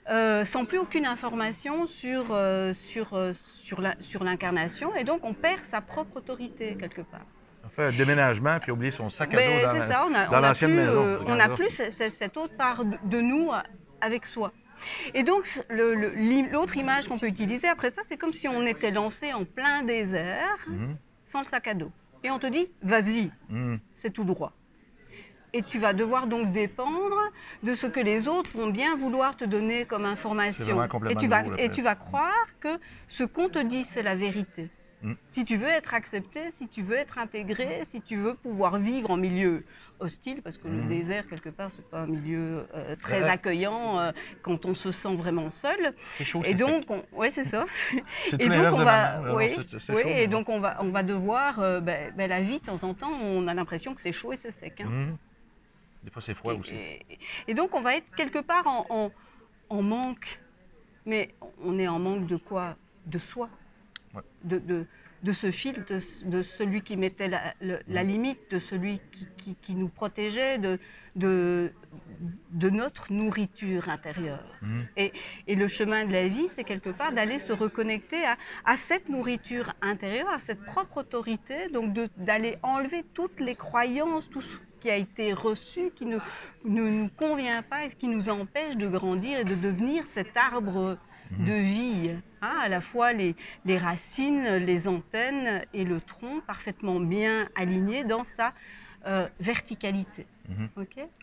euh, 0.08 0.44
sans 0.44 0.64
plus 0.64 0.78
aucune 0.78 1.04
information 1.06 1.86
sur, 1.86 2.26
euh, 2.30 2.72
sur, 2.72 3.12
euh, 3.14 3.32
sur 3.60 3.80
la- 3.82 3.96
sur 4.00 4.24
l'incarnation. 4.24 4.94
Et 4.94 5.04
donc 5.04 5.20
on 5.24 5.34
perd 5.34 5.64
sa 5.64 5.80
propre 5.82 6.18
autorité 6.18 6.76
quelque 6.78 7.02
part. 7.02 7.26
On 7.78 7.82
fait 7.82 7.88
un 7.88 7.92
déménagement 7.96 8.58
puis 8.58 8.72
oublier 8.72 8.90
son 8.90 9.10
sac 9.10 9.34
à 9.34 9.36
Ben, 9.36 9.60
dos 9.60 9.66
dans 9.66 9.72
c'est 9.72 9.78
la- 9.80 9.86
ça, 9.88 10.06
on 10.08 10.14
a, 10.14 10.24
dans 10.26 10.32
on 10.32 10.34
a 10.36 10.40
l'ancienne 10.40 10.70
plus, 10.70 10.80
maison, 10.86 11.04
euh, 11.04 11.18
on 11.26 11.34
n'a 11.34 11.48
plus 11.50 11.68
ce- 11.70 11.90
ce- 11.90 12.08
cette 12.08 12.36
autre 12.38 12.56
part 12.56 12.82
de 12.84 13.20
nous 13.20 13.50
euh, 13.52 13.58
avec 14.00 14.24
soi. 14.24 14.52
Et 15.14 15.22
donc, 15.22 15.46
le- 15.68 15.94
le- 15.94 16.50
l'autre 16.52 16.76
image 16.78 17.06
qu'on 17.08 17.18
peut 17.18 17.26
utiliser 17.26 17.68
après 17.68 17.90
ça, 17.90 18.00
c'est 18.06 18.16
comme 18.16 18.32
si 18.32 18.48
on 18.48 18.64
était 18.64 18.90
lancé 18.90 19.32
en 19.34 19.44
plein 19.44 19.82
désert 19.82 20.56
Mhm. 20.68 20.96
sans 21.26 21.40
le 21.40 21.44
sac 21.46 21.68
à 21.68 21.74
dos. 21.74 21.90
Et 22.24 22.30
on 22.30 22.38
te 22.38 22.46
dit, 22.46 22.66
vas-y, 22.82 23.30
Mhm. 23.50 23.78
c'est 23.94 24.10
tout 24.10 24.24
droit. 24.24 24.52
Et 25.52 25.62
tu 25.62 25.78
vas 25.78 25.92
devoir 25.92 26.26
donc 26.26 26.52
dépendre 26.52 27.16
de 27.62 27.74
ce 27.74 27.86
que 27.86 28.00
les 28.00 28.26
autres 28.28 28.50
vont 28.56 28.68
bien 28.70 28.96
vouloir 28.96 29.36
te 29.36 29.44
donner 29.44 29.84
comme 29.84 30.04
information. 30.04 30.82
Et 31.10 31.16
vas, 31.28 31.42
tu 31.68 31.82
vas 31.82 31.94
croire 31.94 32.46
que 32.60 32.78
ce 33.08 33.24
qu'on 33.24 33.48
te 33.48 33.58
dit, 33.58 33.84
c'est 33.84 34.02
la 34.02 34.14
vérité. 34.14 34.68
Mm. 35.02 35.12
Si 35.28 35.44
tu 35.44 35.56
veux 35.56 35.68
être 35.68 35.92
accepté, 35.94 36.50
si 36.50 36.68
tu 36.68 36.82
veux 36.82 36.96
être 36.96 37.18
intégré, 37.18 37.84
si 37.84 38.00
tu 38.00 38.16
veux 38.16 38.34
pouvoir 38.34 38.78
vivre 38.78 39.10
en 39.10 39.16
milieu 39.18 39.64
hostile, 40.00 40.40
parce 40.42 40.56
que 40.58 40.68
le 40.68 40.82
Mm. 40.84 40.88
désert, 40.88 41.26
quelque 41.28 41.48
part, 41.50 41.70
c'est 41.70 41.88
pas 41.90 42.00
un 42.00 42.06
milieu 42.06 42.66
euh, 42.74 42.96
très 42.96 43.22
Ouais. 43.22 43.28
accueillant 43.28 43.98
euh, 43.98 44.12
quand 44.42 44.64
on 44.64 44.74
se 44.74 44.92
sent 44.92 45.14
vraiment 45.14 45.50
seul. 45.50 45.94
C'est 46.18 46.24
chaud, 46.24 46.42
Et 46.44 46.54
donc, 46.54 46.90
on... 46.90 47.02
ouais, 47.12 47.30
c'est 47.30 47.44
ça. 47.44 47.66
Et 48.38 48.48
donc 48.48 48.72
on 48.72 48.84
va, 48.84 49.34
oui, 49.34 49.54
oui, 49.90 50.02
et 50.06 50.26
donc 50.28 50.48
on 50.48 50.60
va, 50.60 50.78
on 50.80 50.88
va 50.90 51.02
devoir, 51.02 51.60
euh, 51.60 51.80
ben, 51.80 52.12
ben, 52.16 52.28
la 52.28 52.40
vie 52.40 52.58
de 52.60 52.64
temps 52.66 52.82
en 52.82 52.94
temps, 52.94 53.12
on 53.12 53.46
a 53.48 53.54
l'impression 53.54 53.94
que 53.94 54.00
c'est 54.00 54.12
chaud 54.12 54.32
et 54.32 54.36
c'est 54.36 54.50
sec. 54.50 54.80
hein. 54.80 54.88
Mhm. 54.88 55.16
Des 56.04 56.10
fois, 56.10 56.22
c'est 56.22 56.34
froid 56.34 56.54
Et- 56.54 56.58
aussi. 56.58 56.74
Et, 56.74 57.18
et 57.48 57.54
donc 57.54 57.74
on 57.74 57.80
va 57.80 57.96
être 57.96 58.14
quelque 58.16 58.38
part 58.38 58.66
en, 58.66 58.86
en- 58.90 59.10
en 59.68 59.82
manque, 59.82 60.40
mais 61.04 61.34
on 61.62 61.78
est 61.78 61.88
en 61.88 61.98
manque 61.98 62.26
de 62.26 62.36
quoi? 62.36 62.76
De 63.06 63.18
soi, 63.18 63.48
Ouais. 64.16 64.22
de, 64.44 64.58
de- 64.58 64.86
de 65.22 65.32
ce 65.32 65.50
fil, 65.50 65.82
de, 65.88 66.00
de 66.28 66.42
celui 66.42 66.82
qui 66.82 66.96
mettait 66.96 67.26
la, 67.26 67.54
le- 67.62 67.80
la 67.88 68.02
limite, 68.02 68.50
de 68.50 68.58
celui 68.58 69.00
qui, 69.10 69.26
qui- 69.38 69.56
qui 69.62 69.74
nous 69.74 69.88
protégeait, 69.88 70.58
de, 70.58 70.78
notre 72.70 73.12
nourriture 73.12 73.88
intérieure. 73.88 74.44
Mhm. 74.62 74.86
Et 75.46 75.54
le 75.54 75.68
chemin 75.68 76.04
de 76.04 76.12
la 76.12 76.28
vie, 76.28 76.48
c'est 76.54 76.64
quelque 76.64 76.90
part 76.90 77.12
d'aller 77.12 77.38
se 77.38 77.52
reconnecter 77.52 78.24
à, 78.24 78.36
à 78.64 78.76
cette 78.76 79.08
nourriture 79.08 79.72
intérieure, 79.80 80.28
à 80.28 80.38
cette 80.38 80.62
propre 80.64 80.98
autorité, 80.98 81.68
donc 81.72 81.94
d'aller 82.18 82.58
enlever 82.62 83.04
toutes 83.14 83.40
les 83.40 83.54
croyances, 83.56 84.28
tout 84.30 84.42
ce 84.42 84.56
qui 84.80 84.90
a 84.90 84.96
été 84.96 85.32
reçu, 85.32 85.90
qui 85.96 86.04
ne, 86.06 86.18
ne 86.64 86.88
nous 86.88 87.08
convient 87.16 87.62
pas 87.62 87.86
et 87.86 87.90
qui 87.90 88.08
nous 88.08 88.28
empêche 88.28 88.76
de 88.76 88.86
grandir 88.88 89.38
et 89.40 89.44
de 89.44 89.54
devenir 89.54 90.04
cet 90.12 90.36
arbre 90.36 90.98
de 91.30 91.52
vie. 91.52 92.10
hein, 92.42 92.54
à 92.62 92.68
la 92.68 92.80
fois 92.80 93.12
les, 93.12 93.34
les 93.64 93.78
racines, 93.78 94.44
les 94.56 94.86
antennes 94.88 95.62
et 95.74 95.84
le 95.84 96.00
tronc 96.00 96.40
parfaitement 96.46 97.00
bien 97.00 97.48
alignés 97.54 98.04
dans 98.04 98.24
sa 98.24 98.52
euh, 99.06 99.28
verticalité. 99.40 100.26
Mhm. 100.48 100.68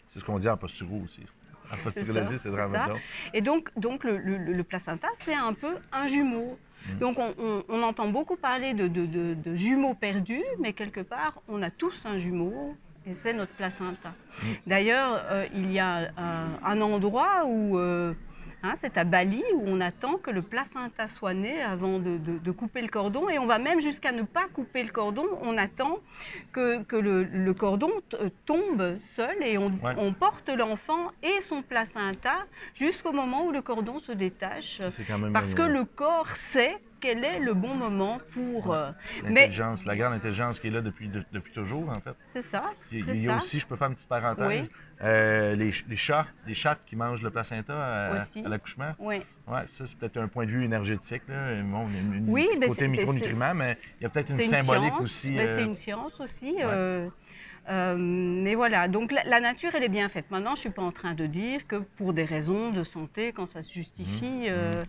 C'est 0.09 0.19
ce 0.19 0.23
qu'on 0.25 0.39
dit 0.39 0.49
en 0.49 0.57
posturo 0.57 1.01
aussi. 1.03 1.23
En 1.71 1.77
posturologie, 1.77 2.27
c'est 2.33 2.43
c'est 2.43 2.49
vraiment. 2.49 2.99
Et 3.33 3.41
donc, 3.41 3.69
donc 3.77 4.03
le, 4.03 4.17
le- 4.17 4.37
le 4.37 4.63
placenta, 4.63 5.07
c'est 5.21 5.33
un 5.33 5.53
peu 5.53 5.75
un 5.91 6.07
jumeau. 6.07 6.57
Mhm. 6.89 6.97
Donc, 6.99 7.17
on, 7.17 7.33
on- 7.37 7.63
on 7.69 7.81
entend 7.83 8.09
beaucoup 8.09 8.35
parler 8.35 8.73
de, 8.73 8.87
de- 8.87 9.05
de- 9.05 9.33
de 9.33 9.55
jumeaux 9.55 9.93
perdus, 9.95 10.43
mais 10.59 10.73
quelque 10.73 10.99
part, 11.01 11.41
on 11.47 11.61
a 11.61 11.71
tous 11.71 12.05
un 12.05 12.17
jumeau, 12.17 12.75
et 13.05 13.13
c'est 13.13 13.33
notre 13.33 13.53
placenta. 13.53 14.13
Mhm. 14.43 14.55
D'ailleurs, 14.67 15.21
euh, 15.31 15.45
il 15.53 15.71
y 15.71 15.79
a 15.79 16.11
un, 16.17 16.59
un 16.63 16.81
endroit 16.81 17.45
où, 17.45 17.77
euh, 17.79 18.13
hein, 18.63 18.73
c'est 18.81 18.97
à 18.97 19.03
Bali, 19.03 19.43
où 19.55 19.63
on 19.67 19.79
attend 19.81 20.17
que 20.17 20.31
le 20.31 20.41
placenta 20.41 21.07
soit 21.07 21.33
né 21.33 21.61
avant 21.61 21.99
de, 21.99 22.17
de- 22.17 22.37
de 22.39 22.51
couper 22.51 22.81
le 22.81 22.87
cordon, 22.87 23.29
et 23.29 23.37
on 23.37 23.45
va 23.45 23.59
même 23.59 23.79
jusqu'à 23.81 24.11
ne 24.11 24.23
pas 24.23 24.45
couper 24.53 24.83
le 24.83 24.89
cordon, 24.91 25.25
on 25.41 25.57
attend 25.57 25.97
que, 26.51 26.81
que 26.83 26.95
le, 26.95 27.23
le 27.23 27.53
cordon 27.53 27.91
euh, 28.15 28.29
tombe 28.45 28.97
seul, 29.15 29.35
et 29.43 29.57
on, 29.57 29.67
Ouais. 29.83 29.95
on 29.97 30.13
porte 30.13 30.49
l'enfant 30.49 31.11
et 31.21 31.41
son 31.41 31.61
placenta 31.61 32.35
jusqu'au 32.75 33.11
moment 33.11 33.45
où 33.45 33.51
le 33.51 33.61
cordon 33.61 33.99
se 33.99 34.11
détache. 34.13 34.81
Parce 35.33 35.53
que 35.55 35.63
euh, 35.63 35.67
le 35.67 35.83
corps 35.85 36.29
sait 36.35 36.77
quel 37.03 37.21
est 37.25 37.39
le 37.39 37.53
bon 37.53 37.75
moment 37.75 38.19
pour... 38.33 38.73
euh, 38.73 38.91
mais 39.25 39.41
l'intelligence, 39.41 39.85
la 39.85 39.95
grande 39.97 40.13
intelligence 40.13 40.57
qui 40.59 40.67
est 40.67 40.71
là 40.71 40.79
depuis, 40.81 41.09
de- 41.09 41.23
depuis 41.33 41.51
toujours, 41.51 41.89
en 41.89 41.99
fait. 41.99 42.15
c'est 42.23 42.41
ça, 42.43 42.71
Il 42.93 42.99
y 42.99 43.01
a, 43.01 43.05
C'est 43.05 43.15
il 43.17 43.23
y 43.23 43.27
a 43.27 43.31
ça. 43.33 43.37
aussi, 43.39 43.59
je 43.59 43.67
peux 43.67 43.75
faire 43.75 43.89
une 43.89 43.95
petite 43.95 44.07
parenthèse, 44.07 44.47
Oui. 44.47 44.69
euh, 45.03 45.53
les, 45.55 45.71
ch- 45.73 45.83
les 45.89 45.97
chats, 45.97 46.25
les 46.47 46.53
chattes 46.55 46.79
qui 46.85 46.95
mangent 46.95 47.21
le 47.21 47.29
placenta 47.29 47.73
à, 48.07 48.21
Aussi. 48.21 48.41
à 48.45 48.47
l'accouchement. 48.49 48.93
oui. 48.99 49.21
Ouais, 49.45 49.63
ça, 49.71 49.83
c'est 49.85 49.97
peut-être 49.97 50.15
un 50.15 50.29
point 50.29 50.45
de 50.45 50.51
vue 50.51 50.63
énergétique, 50.63 51.23
là. 51.27 51.61
Bon, 51.63 51.85
une, 51.89 52.13
une- 52.15 52.29
Oui, 52.29 52.47
côté 52.65 52.87
micronutriments, 52.87 53.53
mais 53.53 53.77
il 53.99 54.03
y 54.03 54.05
a 54.05 54.09
peut-être 54.09 54.29
une 54.29 54.41
symbolique 54.41 54.97
aussi. 55.01 55.37
euh, 55.37 55.57
c'est 55.57 55.63
une 55.65 55.75
science 55.75 56.17
aussi. 56.21 56.53
ouais. 56.53 57.09
Euh, 57.69 57.95
mais 57.97 58.55
voilà, 58.55 58.87
donc 58.87 59.11
la, 59.11 59.23
la 59.23 59.39
nature, 59.39 59.71
elle 59.73 59.83
est 59.83 59.89
bien 59.89 60.09
faite. 60.09 60.29
Maintenant, 60.31 60.51
je 60.51 60.55
ne 60.55 60.65
suis 60.65 60.69
pas 60.69 60.81
en 60.81 60.91
train 60.91 61.13
de 61.13 61.25
dire 61.25 61.65
que 61.67 61.77
pour 61.77 62.13
des 62.13 62.25
raisons 62.25 62.71
de 62.71 62.83
santé, 62.83 63.31
quand 63.31 63.45
ça 63.45 63.61
se 63.61 63.71
justifie, 63.71 64.25
Mhm. 64.25 64.45
euh, 64.49 64.85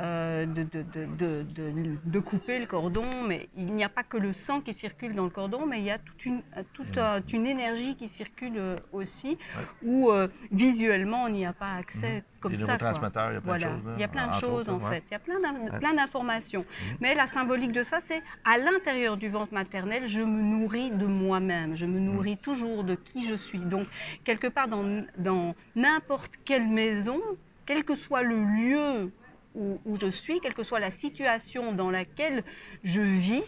euh, 0.00 0.46
de, 0.46 0.62
de- 0.62 0.82
de- 0.82 1.06
de- 1.06 1.42
de- 1.72 1.98
de 2.04 2.18
couper 2.20 2.58
le 2.58 2.66
cordon, 2.66 3.22
mais 3.26 3.48
il 3.56 3.72
n'y 3.74 3.82
a 3.84 3.88
pas 3.88 4.02
que 4.02 4.16
le 4.18 4.32
sang 4.34 4.60
qui 4.60 4.74
circule 4.74 5.14
dans 5.14 5.24
le 5.24 5.30
cordon, 5.30 5.66
mais 5.66 5.78
il 5.78 5.84
y 5.84 5.90
a 5.90 5.98
toute 5.98 6.24
une, 6.26 6.42
toute, 6.74 6.98
une 7.32 7.46
énergie 7.46 7.96
qui 7.96 8.08
circule 8.08 8.60
aussi, 8.92 9.38
Ouais. 9.56 9.64
où 9.82 10.10
visuellement, 10.52 11.24
on 11.24 11.28
n'y 11.30 11.46
a 11.46 11.52
pas 11.52 11.74
accès 11.76 12.24
comme 12.40 12.52
Les 12.52 12.58
neurotransmetteurs, 12.58 13.30
il 13.30 13.34
y 13.34 13.36
a 13.36 13.40
plein 13.40 13.50
Voilà, 13.50 13.66
de 13.66 13.72
choses. 13.76 13.86
là, 13.86 13.92
il 13.96 14.00
y 14.00 14.04
a 14.04 14.08
plein 14.08 14.26
de 14.28 14.34
choses 14.34 14.68
autres, 14.68 14.72
en 14.72 14.78
ouais. 14.78 14.90
fait, 14.96 15.04
il 15.08 15.12
y 15.12 15.14
a 15.14 15.18
plein 15.18 15.90
Ouais. 15.90 15.96
d'informations. 15.96 16.60
Mhm. 16.60 16.96
Mais 17.00 17.14
la 17.14 17.26
symbolique 17.26 17.72
de 17.72 17.82
ça, 17.82 17.98
c'est 18.00 18.22
à 18.44 18.58
l'intérieur 18.58 19.16
du 19.16 19.28
ventre 19.28 19.52
maternel, 19.52 20.06
je 20.06 20.20
me 20.20 20.42
nourris 20.42 20.90
de 20.90 21.06
moi-même, 21.06 21.76
je 21.76 21.86
me 21.86 21.98
nourris 21.98 22.36
toujours 22.36 22.84
de 22.84 22.94
qui 22.94 23.26
je 23.26 23.34
suis. 23.34 23.58
Donc, 23.58 23.86
quelque 24.24 24.46
part 24.46 24.68
dans 24.68 25.04
dans 25.16 25.54
n'importe 25.74 26.32
quelle 26.44 26.68
maison, 26.68 27.20
quel 27.66 27.84
que 27.84 27.94
soit 27.96 28.22
le 28.22 28.36
lieu 28.44 29.12
où, 29.54 29.80
où 29.84 29.96
je 29.98 30.08
suis, 30.10 30.40
quelle 30.40 30.54
que 30.54 30.62
soit 30.62 30.78
la 30.80 30.90
situation 30.92 31.72
dans 31.72 31.90
laquelle 31.90 32.44
je 32.84 33.00
vis, 33.02 33.42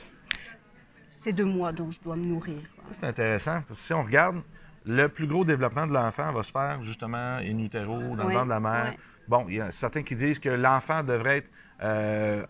c'est 1.12 1.32
de 1.32 1.44
moi 1.44 1.72
dont 1.72 1.90
je 1.90 2.00
dois 2.00 2.16
me 2.16 2.24
nourrir. 2.24 2.60
C'est 2.98 3.06
intéressant, 3.06 3.62
parce 3.68 3.80
que 3.80 3.86
si 3.86 3.92
on 3.92 4.02
regarde, 4.02 4.42
le 4.86 5.08
plus 5.08 5.26
gros 5.26 5.44
développement 5.44 5.86
de 5.86 5.92
l'enfant 5.92 6.32
va 6.32 6.42
se 6.42 6.50
faire 6.52 6.82
justement 6.82 7.36
in 7.36 7.58
utero, 7.58 7.98
dans 8.16 8.24
le 8.28 8.34
ventre 8.34 8.44
de 8.46 8.50
la 8.50 8.60
mère. 8.60 8.94
Bon, 9.28 9.46
il 9.48 9.56
y 9.56 9.60
a 9.60 9.70
certains 9.70 10.02
qui 10.02 10.16
disent 10.16 10.38
que 10.38 10.48
l'enfant 10.48 11.02
devrait 11.02 11.38
être. 11.38 11.48
euh, 11.82 12.44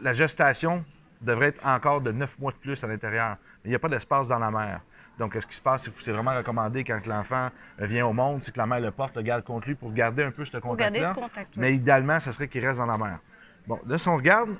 la 0.00 0.12
gestation 0.14 0.84
devrait 1.20 1.48
être 1.48 1.66
encore 1.66 2.00
de 2.00 2.12
9 2.12 2.38
mois 2.38 2.52
de 2.52 2.56
plus 2.56 2.82
à 2.84 2.86
l'intérieur. 2.86 3.36
Mais 3.62 3.66
il 3.66 3.70
n'y 3.70 3.74
a 3.76 3.78
pas 3.80 3.88
d'espace 3.88 4.28
dans 4.28 4.38
la 4.38 4.50
mère. 4.50 4.80
Donc, 5.18 5.34
ce 5.34 5.44
qui 5.46 5.56
se 5.56 5.60
passe, 5.60 5.88
c'est 6.00 6.12
vraiment 6.12 6.36
recommandé 6.36 6.84
quand 6.84 7.04
l'enfant 7.06 7.48
vient 7.78 8.06
au 8.06 8.12
monde, 8.12 8.40
c'est 8.42 8.52
que 8.52 8.58
la 8.58 8.66
mère 8.66 8.78
le 8.80 8.92
porte, 8.92 9.16
le 9.16 9.22
garde 9.22 9.42
contre 9.42 9.66
lui 9.66 9.74
pour 9.74 9.92
garder 9.92 10.22
un 10.22 10.30
peu 10.30 10.44
ce 10.44 10.56
contact-là. 10.58 11.08
ce 11.14 11.20
contact. 11.20 11.56
Mais 11.56 11.74
idéalement, 11.74 12.20
ça 12.20 12.32
serait 12.32 12.46
qu'il 12.46 12.64
reste 12.64 12.78
dans 12.78 12.86
la 12.86 12.96
mer. 12.98 13.18
Bon, 13.66 13.80
là, 13.84 13.98
si 13.98 14.06
on 14.08 14.16
regarde, 14.16 14.50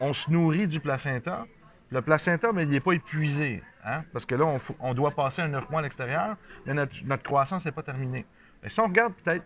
on 0.00 0.14
se 0.14 0.30
nourrit 0.30 0.66
du 0.66 0.80
placenta. 0.80 1.44
Le 1.90 2.02
placenta, 2.02 2.52
mais 2.52 2.64
il 2.64 2.68
n'est 2.68 2.80
pas 2.80 2.92
épuisé. 2.92 3.62
hein, 3.84 4.02
Parce 4.12 4.26
que 4.26 4.34
là, 4.34 4.44
on, 4.80 4.94
doit 4.94 5.10
passer 5.12 5.42
un 5.42 5.48
9 5.48 5.70
mois 5.70 5.80
à 5.80 5.82
l'extérieur, 5.82 6.36
mais 6.66 6.74
notre, 6.74 7.22
croissance 7.22 7.64
n'est 7.64 7.72
pas 7.72 7.82
terminée. 7.82 8.26
Si 8.66 8.78
on 8.80 8.84
regarde 8.86 9.14
peut-être, 9.14 9.44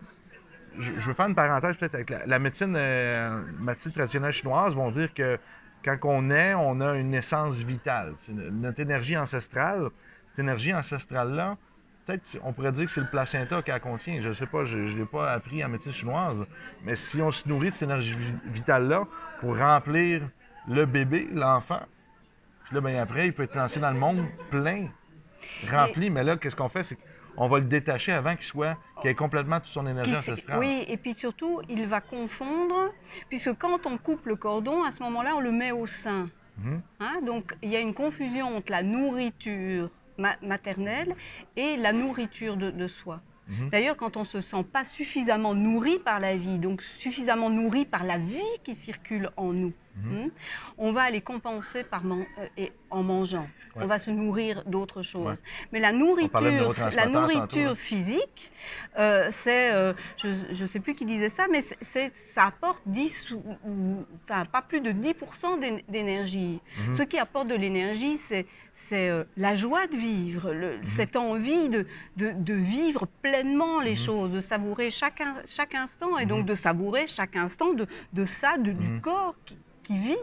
je, 0.77 0.91
je 0.91 1.07
veux 1.07 1.13
faire 1.13 1.27
une 1.27 1.35
parenthèse 1.35 1.77
peut-être 1.77 1.95
avec 1.95 2.09
la, 2.25 2.39
médecine, 2.39 2.73
euh, 2.75 3.41
médecine 3.59 3.91
traditionnelle 3.91 4.31
chinoise, 4.33 4.75
vont 4.75 4.89
dire 4.91 5.13
que 5.13 5.39
quand 5.85 5.97
on 6.03 6.29
est, 6.31 6.53
on 6.53 6.81
a 6.81 6.95
une 6.95 7.13
essence 7.13 7.57
vitale. 7.57 8.13
C'est 8.19 8.33
no- 8.33 8.49
notre 8.51 8.79
énergie 8.79 9.15
ancestrale. 9.17 9.89
Cette 10.31 10.39
énergie 10.39 10.73
ancestrale-là, 10.73 11.55
peut-être 12.05 12.37
on 12.43 12.51
pourrait 12.53 12.71
dire 12.71 12.87
que 12.87 12.91
c'est 12.91 13.01
le 13.01 13.07
placenta 13.07 13.61
qui 13.61 13.69
la 13.69 13.79
contient. 13.79 14.19
Je 14.21 14.29
ne 14.29 14.33
sais 14.33 14.47
pas, 14.47 14.65
je 14.65 14.77
ne 14.79 14.89
l'ai 14.97 15.05
pas 15.05 15.31
appris 15.31 15.63
en 15.63 15.69
médecine 15.69 15.91
chinoise. 15.93 16.45
Mais 16.83 16.95
si 16.95 17.21
on 17.21 17.31
se 17.31 17.47
nourrit 17.47 17.69
de 17.69 17.73
cette 17.75 17.83
énergie 17.83 18.15
vi- 18.15 18.49
vitale-là 18.51 19.03
pour 19.39 19.57
remplir 19.57 20.21
le 20.67 20.85
bébé, 20.85 21.27
l'enfant, 21.33 21.81
là, 22.73 22.81
ben, 22.81 22.95
après, 22.97 23.27
il 23.27 23.33
peut 23.33 23.43
être 23.43 23.55
lancé 23.55 23.79
dans 23.79 23.91
le 23.91 23.99
monde 23.99 24.25
plein, 24.49 24.87
rempli. 25.69 26.09
Mais, 26.09 26.23
là, 26.23 26.37
qu'est-ce 26.37 26.55
qu'on 26.55 26.69
fait? 26.69 26.83
C'est 26.83 26.97
qu'on 27.35 27.47
va 27.47 27.59
le 27.59 27.65
détacher 27.65 28.11
avant 28.11 28.35
qu'il 28.35 28.45
soit, 28.45 28.77
qu'il 29.01 29.09
ait 29.09 29.15
complètement 29.15 29.59
toute 29.59 29.69
son 29.71 29.87
énergie 29.87 30.15
ancestrale. 30.15 30.59
Oui, 30.59 30.85
et 30.87 30.97
puis 30.97 31.13
surtout, 31.13 31.61
il 31.69 31.87
va 31.87 32.01
confondre, 32.01 32.91
puisque 33.29 33.53
quand 33.57 33.85
on 33.85 33.97
coupe 33.97 34.25
le 34.25 34.35
cordon, 34.35 34.83
à 34.83 34.91
ce 34.91 35.01
moment-là, 35.03 35.35
on 35.35 35.39
le 35.39 35.51
met 35.51 35.71
au 35.71 35.87
sein. 35.87 36.29
Mhm. 36.57 36.81
Hein, 36.99 37.21
donc, 37.25 37.55
il 37.63 37.69
y 37.69 37.75
a 37.75 37.79
une 37.79 37.95
confusion 37.95 38.55
entre 38.57 38.71
la 38.71 38.83
nourriture 38.83 39.89
ma- 40.19 40.37
maternelle 40.43 41.15
et 41.55 41.75
la 41.77 41.91
nourriture 41.93 42.57
de, 42.57 42.69
de 42.69 42.87
soi. 42.87 43.21
Mhm. 43.47 43.69
D'ailleurs, 43.71 43.97
quand 43.97 44.15
on 44.15 44.21
ne 44.21 44.25
se 44.25 44.39
sent 44.41 44.63
pas 44.71 44.83
suffisamment 44.85 45.55
nourri 45.55 45.97
par 45.99 46.19
la 46.19 46.35
vie, 46.37 46.59
donc 46.59 46.81
suffisamment 46.83 47.49
nourri 47.49 47.85
par 47.85 48.03
la 48.03 48.17
vie 48.19 48.37
qui 48.63 48.75
circule 48.75 49.31
en 49.35 49.51
nous, 49.51 49.73
Mhm. 49.95 50.15
hein, 50.25 50.29
on 50.77 50.91
va 50.91 51.01
aller 51.03 51.21
compenser 51.21 51.83
par 51.83 52.03
man- 52.03 52.25
euh, 52.39 52.47
et 52.57 52.71
en 52.89 53.03
mangeant. 53.03 53.47
Ouais. 53.75 53.83
On 53.83 53.87
va 53.87 53.97
se 53.99 54.11
nourrir 54.11 54.63
d'autres 54.65 55.01
choses. 55.01 55.25
Ouais. 55.25 55.35
Mais 55.71 55.79
la 55.79 55.91
nourriture, 55.91 56.39
la 56.95 57.05
nourriture 57.07 57.69
tantôt, 57.69 57.75
physique, 57.75 58.51
euh, 58.99 59.27
c'est, 59.31 59.71
euh, 59.73 59.93
je 60.17 60.27
ne 60.61 60.67
sais 60.67 60.79
plus 60.79 60.93
qui 60.95 61.05
disait 61.05 61.29
ça, 61.29 61.45
mais 61.51 61.61
c'est- 61.81 62.13
ça 62.13 62.45
apporte 62.45 62.81
10 62.85 63.31
ou, 63.31 63.41
ou- 63.65 64.05
enfin, 64.25 64.45
pas 64.45 64.61
plus 64.61 64.81
de 64.81 64.91
10% 64.91 65.57
d'é- 65.57 65.83
d'énergie. 65.89 66.59
Mhm. 66.87 66.93
Ce 66.95 67.03
qui 67.03 67.17
apporte 67.17 67.47
de 67.47 67.55
l'énergie, 67.55 68.17
c'est 68.27 68.45
c'est, 68.89 69.11
la 69.37 69.55
joie 69.55 69.87
de 69.87 69.95
vivre, 69.95 70.51
le- 70.51 70.79
cette 70.83 71.15
envie 71.15 71.69
de, 71.69 71.85
de, 72.17 72.31
de 72.35 72.53
vivre 72.53 73.07
pleinement 73.21 73.79
les 73.79 73.91
Mhm. 73.91 73.95
choses, 73.97 74.31
de 74.31 74.41
savourer 74.41 74.89
chaque, 74.89 75.21
in- 75.21 75.37
chaque 75.45 75.73
instant 75.73 76.17
et 76.17 76.25
donc 76.25 76.39
Mhm. 76.41 76.45
de 76.47 76.55
savourer 76.55 77.07
chaque 77.07 77.35
instant 77.37 77.73
de, 77.73 77.87
de 78.13 78.25
ça, 78.25 78.57
du 78.57 78.73
Mhm. 78.73 78.99
corps 79.01 79.35
qui, 79.45 79.57
qui 79.83 79.97
vit. 79.97 80.17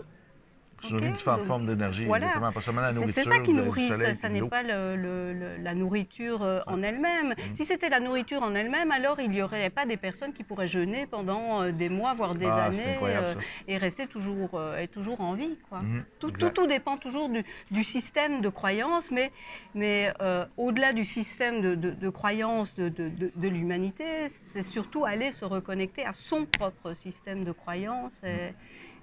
Sur 0.82 0.96
Ok, 0.96 1.02
une 1.02 1.12
différente 1.12 1.44
forme 1.44 1.66
d'énergie, 1.66 2.06
voilà. 2.06 2.24
exactement. 2.28 2.52
Pas 2.52 2.60
seulement 2.62 2.80
la 2.80 2.88
C'est- 2.88 3.00
nourriture, 3.00 3.22
C'est 3.22 3.28
ça 3.28 3.38
qui 3.40 3.52
nourrit, 3.52 3.88
soleil, 3.88 4.14
ça, 4.14 4.28
n'est 4.30 4.40
pas 4.48 4.62
le- 4.62 4.96
le- 4.96 5.34
le- 5.34 5.56
la 5.62 5.74
nourriture 5.74 6.42
euh, 6.42 6.60
en 6.66 6.82
elle-même. 6.82 7.34
Mhm. 7.36 7.54
Si 7.54 7.66
c'était 7.66 7.90
la 7.90 8.00
nourriture 8.00 8.42
en 8.42 8.54
elle-même, 8.54 8.90
alors 8.90 9.20
il 9.20 9.28
n'y 9.28 9.42
aurait 9.42 9.68
pas 9.68 9.84
des 9.84 9.98
personnes 9.98 10.32
qui 10.32 10.42
pourraient 10.42 10.66
jeûner 10.68 11.04
pendant 11.04 11.60
euh, 11.60 11.70
des 11.72 11.90
mois, 11.90 12.14
voire 12.14 12.34
des 12.34 12.46
Ah, 12.46 12.64
années, 12.64 12.96
euh, 13.02 13.34
et 13.68 13.76
rester 13.76 14.06
toujours, 14.06 14.58
et 14.80 14.88
toujours 14.88 15.20
en 15.20 15.34
vie. 15.34 15.58
Quoi. 15.68 15.80
Mhm. 15.82 16.02
Tout, 16.18 16.30
tout, 16.30 16.66
dépend 16.66 16.96
toujours 16.96 17.28
du, 17.28 17.44
du 17.70 17.84
système 17.84 18.40
de 18.40 18.48
croyance, 18.48 19.10
mais, 19.10 19.32
mais 19.74 20.10
au-delà 20.56 20.94
du 20.94 21.04
système 21.04 21.60
de, 21.60 21.74
de, 21.74 21.90
de 21.90 22.08
croyance 22.08 22.74
de, 22.76 22.88
de, 22.88 23.48
l'humanité, 23.48 24.30
c'est 24.54 24.62
surtout 24.62 25.04
aller 25.04 25.30
se 25.30 25.44
reconnecter 25.44 26.06
à 26.06 26.14
son 26.14 26.46
propre 26.46 26.94
système 26.94 27.44
de 27.44 27.52
croyance 27.52 28.24
et, 28.24 28.54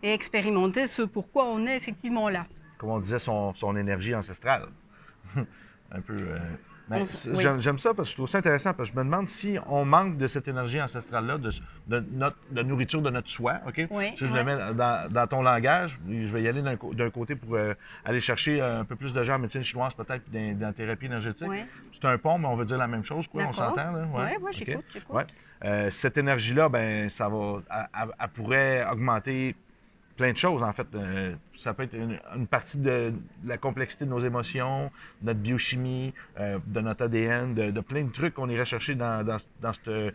et 0.04 0.14
expérimenter 0.14 0.88
ce 0.88 1.02
pourquoi 1.04 1.46
on 1.46 1.66
est 1.66 1.76
effectivement 1.78 2.30
là. 2.30 2.46
Comme 2.78 2.90
on 2.92 3.00
disait, 3.00 3.20
son, 3.20 3.54
son 3.56 3.76
énergie 3.76 4.14
ancestrale. 4.16 4.68
un 5.92 6.02
peu. 6.02 6.14
euh, 6.14 6.38
oui. 6.90 7.46
J'aime 7.60 7.78
ça 7.78 7.94
parce 7.94 8.08
que 8.08 8.12
je 8.12 8.16
trouve 8.16 8.30
ça 8.30 8.38
intéressant 8.38 8.74
parce 8.74 8.90
que 8.90 8.96
je 8.96 9.00
me 9.00 9.04
demande 9.04 9.28
si 9.28 9.58
on 9.68 9.84
manque 9.84 10.18
de 10.18 10.26
cette 10.28 10.48
énergie 10.48 10.82
ancestrale-là, 10.82 11.38
de, 11.38 11.52
de, 11.88 12.00
notre, 12.14 12.38
de 12.52 12.62
nourriture 12.64 13.02
de 13.02 13.10
notre 13.10 13.28
soi, 13.30 13.56
OK? 13.68 13.88
Oui, 13.90 14.14
Si 14.18 14.26
je 14.26 14.32
ouais. 14.32 14.40
le 14.40 14.46
mets 14.46 14.74
dans, 14.74 15.12
dans 15.12 15.28
ton 15.28 15.42
langage, 15.42 16.00
je 16.10 16.28
vais 16.28 16.44
y 16.44 16.48
aller 16.48 16.62
d'un 16.62 17.10
côté 17.10 17.36
pour 17.36 17.56
euh, 17.56 17.74
aller 18.06 18.22
chercher 18.22 18.62
un 18.62 18.86
peu 18.86 18.96
plus 18.96 19.12
de 19.12 19.22
gens 19.24 19.36
en 19.36 19.40
médecine 19.40 19.64
chinoise, 19.64 19.94
peut-être, 19.96 20.24
puis 20.24 20.56
dans, 20.56 20.72
thérapie 20.72 21.08
énergétique. 21.08 21.50
Ouais. 21.50 21.66
C'est 21.92 22.06
un 22.06 22.18
pont, 22.18 22.38
mais 22.38 22.48
on 22.48 22.56
veut 22.56 22.66
dire 22.66 22.78
la 22.78 22.88
même 22.88 23.04
chose, 23.04 23.28
quoi. 23.28 23.44
On 23.44 23.54
s'entend, 23.54 23.92
là? 23.92 24.06
Ouais, 24.14 24.22
ouais, 24.22 24.38
OK. 24.42 24.54
j'écoute, 24.54 24.86
j'écoute. 24.94 25.14
Ouais. 25.14 25.26
Euh, 25.66 25.90
cette 25.92 26.18
énergie-là, 26.18 26.70
ben, 26.70 27.10
ça 27.10 27.28
va, 27.28 27.62
elle 27.94 28.30
pourrait 28.30 28.86
augmenter 28.90 29.56
plein 30.18 30.32
de 30.34 30.38
choses, 30.38 30.62
en 30.64 30.74
fait. 30.74 30.88
Euh, 30.96 31.34
ça 31.56 31.74
peut 31.74 31.84
être 31.84 31.94
une, 31.94 32.20
une 32.36 32.48
partie 32.48 32.78
de, 32.78 33.14
de 33.44 33.48
la 33.48 33.58
complexité 33.58 34.04
de 34.06 34.10
nos 34.10 34.20
émotions, 34.20 34.92
de 35.22 35.28
notre 35.28 35.40
biochimie, 35.40 36.14
euh, 36.40 36.60
de 36.66 36.82
notre 36.82 37.06
ADN, 37.06 37.54
de, 37.54 37.72
de 37.72 37.80
plein 37.82 38.04
de 38.04 38.12
trucs 38.12 38.34
qu'on 38.34 38.50
irait 38.50 38.66
chercher 38.66 38.96
dans, 38.96 39.24
dans, 39.26 39.38
dans 39.62 39.74
cette- 39.74 40.14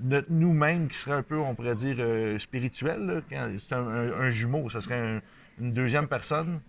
notre 0.00 0.28
nous-mêmes 0.30 0.88
qui 0.88 0.96
serait 0.96 1.16
un 1.16 1.22
peu, 1.22 1.38
on 1.38 1.54
pourrait 1.54 1.74
dire, 1.74 1.96
euh, 1.98 2.38
spirituel. 2.38 3.22
C'est 3.28 3.74
un, 3.74 3.86
un- 3.86 4.20
un 4.20 4.30
jumeau, 4.30 4.70
ça 4.70 4.80
serait 4.80 4.98
un- 4.98 5.20
une 5.60 5.72
deuxième 5.72 6.08
personne. 6.08 6.60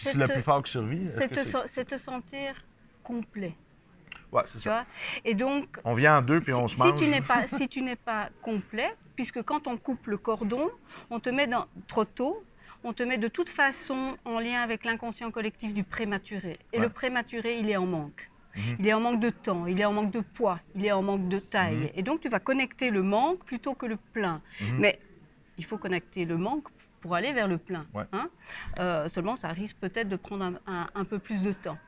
C'est 0.00 0.14
le 0.14 0.26
plus 0.34 0.42
fort 0.42 0.62
qui 0.64 0.72
survit. 0.72 1.06
Te, 1.28 1.34
c'est 1.66 1.84
te 1.84 1.96
sentir 1.98 2.54
complet, 3.04 3.54
Ouais, 4.32 4.42
c'est 4.46 4.58
tu 4.58 4.64
ça. 4.64 4.70
vois? 4.70 4.84
Et 5.24 5.34
donc, 5.34 5.78
On 5.84 5.94
vient 5.94 6.18
en 6.18 6.22
deux, 6.22 6.40
puis 6.40 6.52
on 6.52 6.66
se 6.68 6.74
si 6.76 6.82
mange. 6.82 6.98
tu 6.98 7.06
n'es 7.08 7.20
pas, 7.20 7.46
si 7.48 7.68
tu 7.68 7.82
n'es 7.82 7.96
pas 7.96 8.30
complet, 8.40 8.94
puisque 9.14 9.42
quand 9.42 9.66
on 9.66 9.76
coupe 9.76 10.06
le 10.06 10.16
cordon, 10.16 10.70
on 11.10 11.20
te 11.20 11.28
met 11.30 11.46
dans, 11.46 11.66
trop 11.86 12.04
tôt, 12.04 12.42
on 12.84 12.92
te 12.92 13.02
met 13.02 13.18
de 13.18 13.28
toute 13.28 13.48
façon 13.50 14.16
en 14.24 14.38
lien 14.40 14.60
avec 14.62 14.84
l'inconscient 14.84 15.30
collectif 15.30 15.72
du 15.74 15.84
prématuré. 15.84 16.58
Et 16.72 16.78
Ouais. 16.78 16.82
le 16.84 16.88
prématuré, 16.88 17.58
il 17.58 17.68
est 17.70 17.76
en 17.76 17.86
manque. 17.86 18.28
Mhm. 18.56 18.76
Il 18.80 18.86
est 18.88 18.92
en 18.92 19.00
manque 19.00 19.20
de 19.20 19.30
temps, 19.30 19.66
il 19.66 19.80
est 19.80 19.84
en 19.84 19.92
manque 19.92 20.10
de 20.10 20.20
poids, 20.20 20.58
il 20.74 20.84
est 20.84 20.92
en 20.92 21.02
manque 21.02 21.28
de 21.28 21.38
taille. 21.38 21.76
Mhm. 21.76 21.88
Et 21.94 22.02
donc, 22.02 22.20
tu 22.20 22.28
vas 22.28 22.40
connecter 22.40 22.90
le 22.90 23.02
manque 23.02 23.44
plutôt 23.44 23.74
que 23.74 23.86
le 23.86 23.96
plein. 23.96 24.40
Mhm. 24.60 24.78
Mais 24.78 24.98
il 25.58 25.64
faut 25.64 25.78
connecter 25.78 26.24
le 26.24 26.36
manque 26.36 26.68
pour 27.00 27.14
aller 27.14 27.32
vers 27.32 27.48
le 27.48 27.58
plein. 27.58 27.86
Ouais. 27.94 28.04
hein. 28.12 28.28
Euh, 28.78 29.08
seulement, 29.08 29.36
ça 29.36 29.48
risque 29.48 29.76
peut-être 29.78 30.08
de 30.08 30.16
prendre 30.16 30.44
un, 30.44 30.54
un- 30.66 30.88
un 30.94 31.04
peu 31.04 31.18
plus 31.18 31.42
de 31.42 31.52
temps. 31.52 31.78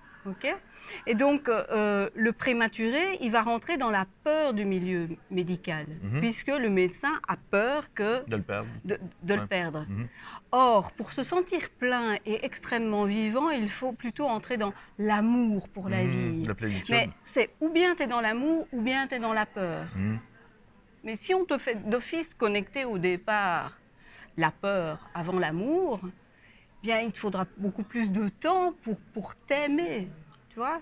Et 1.07 1.15
donc, 1.15 1.49
euh, 1.49 2.09
le 2.15 2.33
prématuré, 2.33 3.17
il 3.21 3.31
va 3.31 3.43
rentrer 3.43 3.77
dans 3.79 3.91
la 3.91 4.07
peur 4.23 4.53
du 4.53 4.65
milieu 4.67 5.09
médical, 5.31 5.87
Mhm. 6.03 6.21
puisque 6.21 6.49
le 6.49 6.69
médecin 6.69 7.13
a 7.27 7.37
peur 7.37 7.93
que 7.95 8.23
De 8.29 8.37
le 8.37 8.43
perdre. 8.43 8.69
de, 8.85 8.99
de 9.23 9.35
Ouais. 9.35 9.41
le 9.41 9.47
perdre. 9.47 9.87
Mhm. 9.89 10.09
Or, 10.53 10.93
pour 10.93 11.13
se 11.13 11.23
sentir 11.23 11.71
plein 11.79 12.17
et 12.27 12.45
extrêmement 12.45 13.05
vivant, 13.05 13.51
il 13.51 13.71
faut 13.71 13.93
plutôt 13.93 14.27
entrer 14.27 14.57
dans 14.59 14.73
l'amour 14.99 15.69
pour 15.71 15.89
la 15.89 16.03
Mhm. 16.05 16.11
vie. 16.11 16.47
La 16.47 16.55
plénitude. 16.55 16.91
Mais 16.91 17.09
c'est 17.23 17.51
ou 17.61 17.71
bien 17.71 17.95
tu 17.95 18.03
es 18.03 18.07
dans 18.07 18.21
l'amour, 18.21 18.67
ou 18.73 18.81
bien 18.83 19.07
tu 19.07 19.15
es 19.15 19.19
dans 19.19 19.33
la 19.33 19.47
peur. 19.47 19.87
Mais 21.03 21.17
si 21.17 21.35
on 21.35 21.45
te 21.45 21.57
fait 21.59 21.89
d'office 21.89 22.35
connecter 22.35 22.85
au 22.85 22.99
départ 22.99 23.79
la 24.37 24.51
peur 24.51 25.09
avant 25.15 25.39
l'amour, 25.39 26.01
bien 26.85 27.01
il 27.01 27.13
te 27.13 27.19
faudra 27.19 27.47
beaucoup 27.57 27.83
plus 27.83 28.13
de 28.13 28.29
temps 28.29 28.75
pour, 28.83 28.97
pour 29.15 29.35
t'aimer, 29.49 30.09
tu 30.51 30.57
vois 30.57 30.81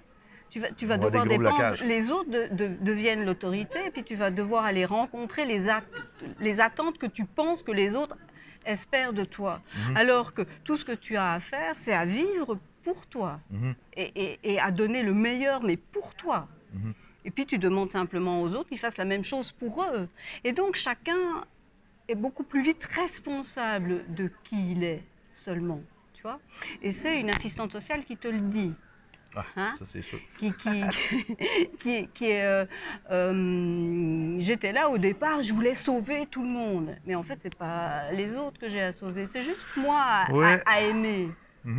tu 0.51 0.61
vas, 0.61 0.71
tu 0.71 0.85
vas 0.85 0.97
On 0.97 1.05
devoir 1.07 1.27
dépendre, 1.27 1.83
les 1.83 2.11
autres 2.11 2.29
de- 2.29 2.49
de- 2.55 2.77
deviennent 2.85 3.25
l'autorité, 3.25 3.79
et 3.87 3.91
puis 3.91 4.05
tu 4.05 4.17
vas 4.17 4.31
devoir 4.31 4.67
aller 4.67 4.85
rencontrer 4.85 5.47
les, 5.47 5.71
at- 5.71 5.83
les 6.41 6.61
attentes 6.61 6.99
que 6.99 7.07
tu 7.07 7.25
penses 7.25 7.63
que 7.63 7.73
les 7.73 7.95
autres 7.95 8.19
espèrent 8.67 9.15
de 9.15 9.25
toi. 9.25 9.63
Mhm. 9.89 9.97
Alors 9.97 10.35
que 10.35 10.43
tout 10.65 10.77
ce 10.77 10.85
que 10.85 10.93
tu 10.93 11.17
as 11.17 11.33
à 11.33 11.41
faire, 11.41 11.75
c'est 11.79 11.95
à 11.95 12.05
vivre 12.05 12.59
pour 12.85 13.07
toi 13.07 13.41
Mhm. 13.51 13.75
et, 13.97 14.13
et- 14.25 14.39
et 14.53 14.61
à 14.61 14.71
donner 14.71 15.03
le 15.03 15.15
meilleur, 15.15 15.63
mais 15.63 15.79
pour 15.79 16.15
toi. 16.17 16.49
Mhm. 16.75 16.93
Et 17.25 17.31
puis 17.31 17.47
tu 17.47 17.57
demandes 17.59 17.91
simplement 17.91 18.43
aux 18.43 18.51
autres 18.55 18.69
qu'ils 18.69 18.79
fassent 18.79 18.99
la 18.99 19.07
même 19.07 19.25
chose 19.25 19.53
pour 19.53 19.83
eux. 19.85 20.07
Et 20.45 20.53
donc 20.53 20.75
chacun 20.75 21.45
est 22.09 22.15
beaucoup 22.25 22.43
plus 22.45 22.63
vite 22.63 22.85
responsable 22.85 24.05
de 24.15 24.31
qui 24.45 24.73
il 24.73 24.85
est 24.85 25.03
seulement. 25.33 25.81
Tu 26.23 26.29
vois 26.29 26.39
Et 26.83 26.93
c'est 26.93 27.21
une 27.21 27.31
assistante 27.31 27.73
sociale 27.73 28.05
qui 28.05 28.17
te 28.17 28.29
le 28.29 28.39
dit. 28.39 28.73
Ah, 29.35 29.45
Hein 29.57 29.73
ça, 29.77 29.85
c'est 29.87 30.03
sûr. 30.03 30.21
qui, 30.39 30.53
qui, 30.53 30.85
qui, 31.81 32.07
qui 32.15 32.27
est, 32.27 32.45
euh, 32.45 32.65
euh, 33.11 34.37
j'étais 34.39 34.71
là 34.73 34.89
au 34.89 34.99
départ, 34.99 35.43
je 35.43 35.53
voulais 35.53 35.75
sauver 35.75 36.27
tout 36.31 36.43
le 36.43 36.49
monde, 36.49 36.95
mais 37.07 37.17
en 37.17 37.23
fait 37.25 37.39
c'est 37.41 37.57
pas 37.57 38.13
les 38.13 38.37
autres 38.37 38.61
que 38.61 38.69
j'ai 38.69 38.83
à 38.83 38.93
sauver, 38.93 39.27
c'est 39.27 39.43
juste 39.43 39.67
moi 39.77 39.99
à, 40.01 40.23
à- 40.27 40.33
Ouais. 40.37 40.63
à 40.67 40.81
aimer, 40.83 41.29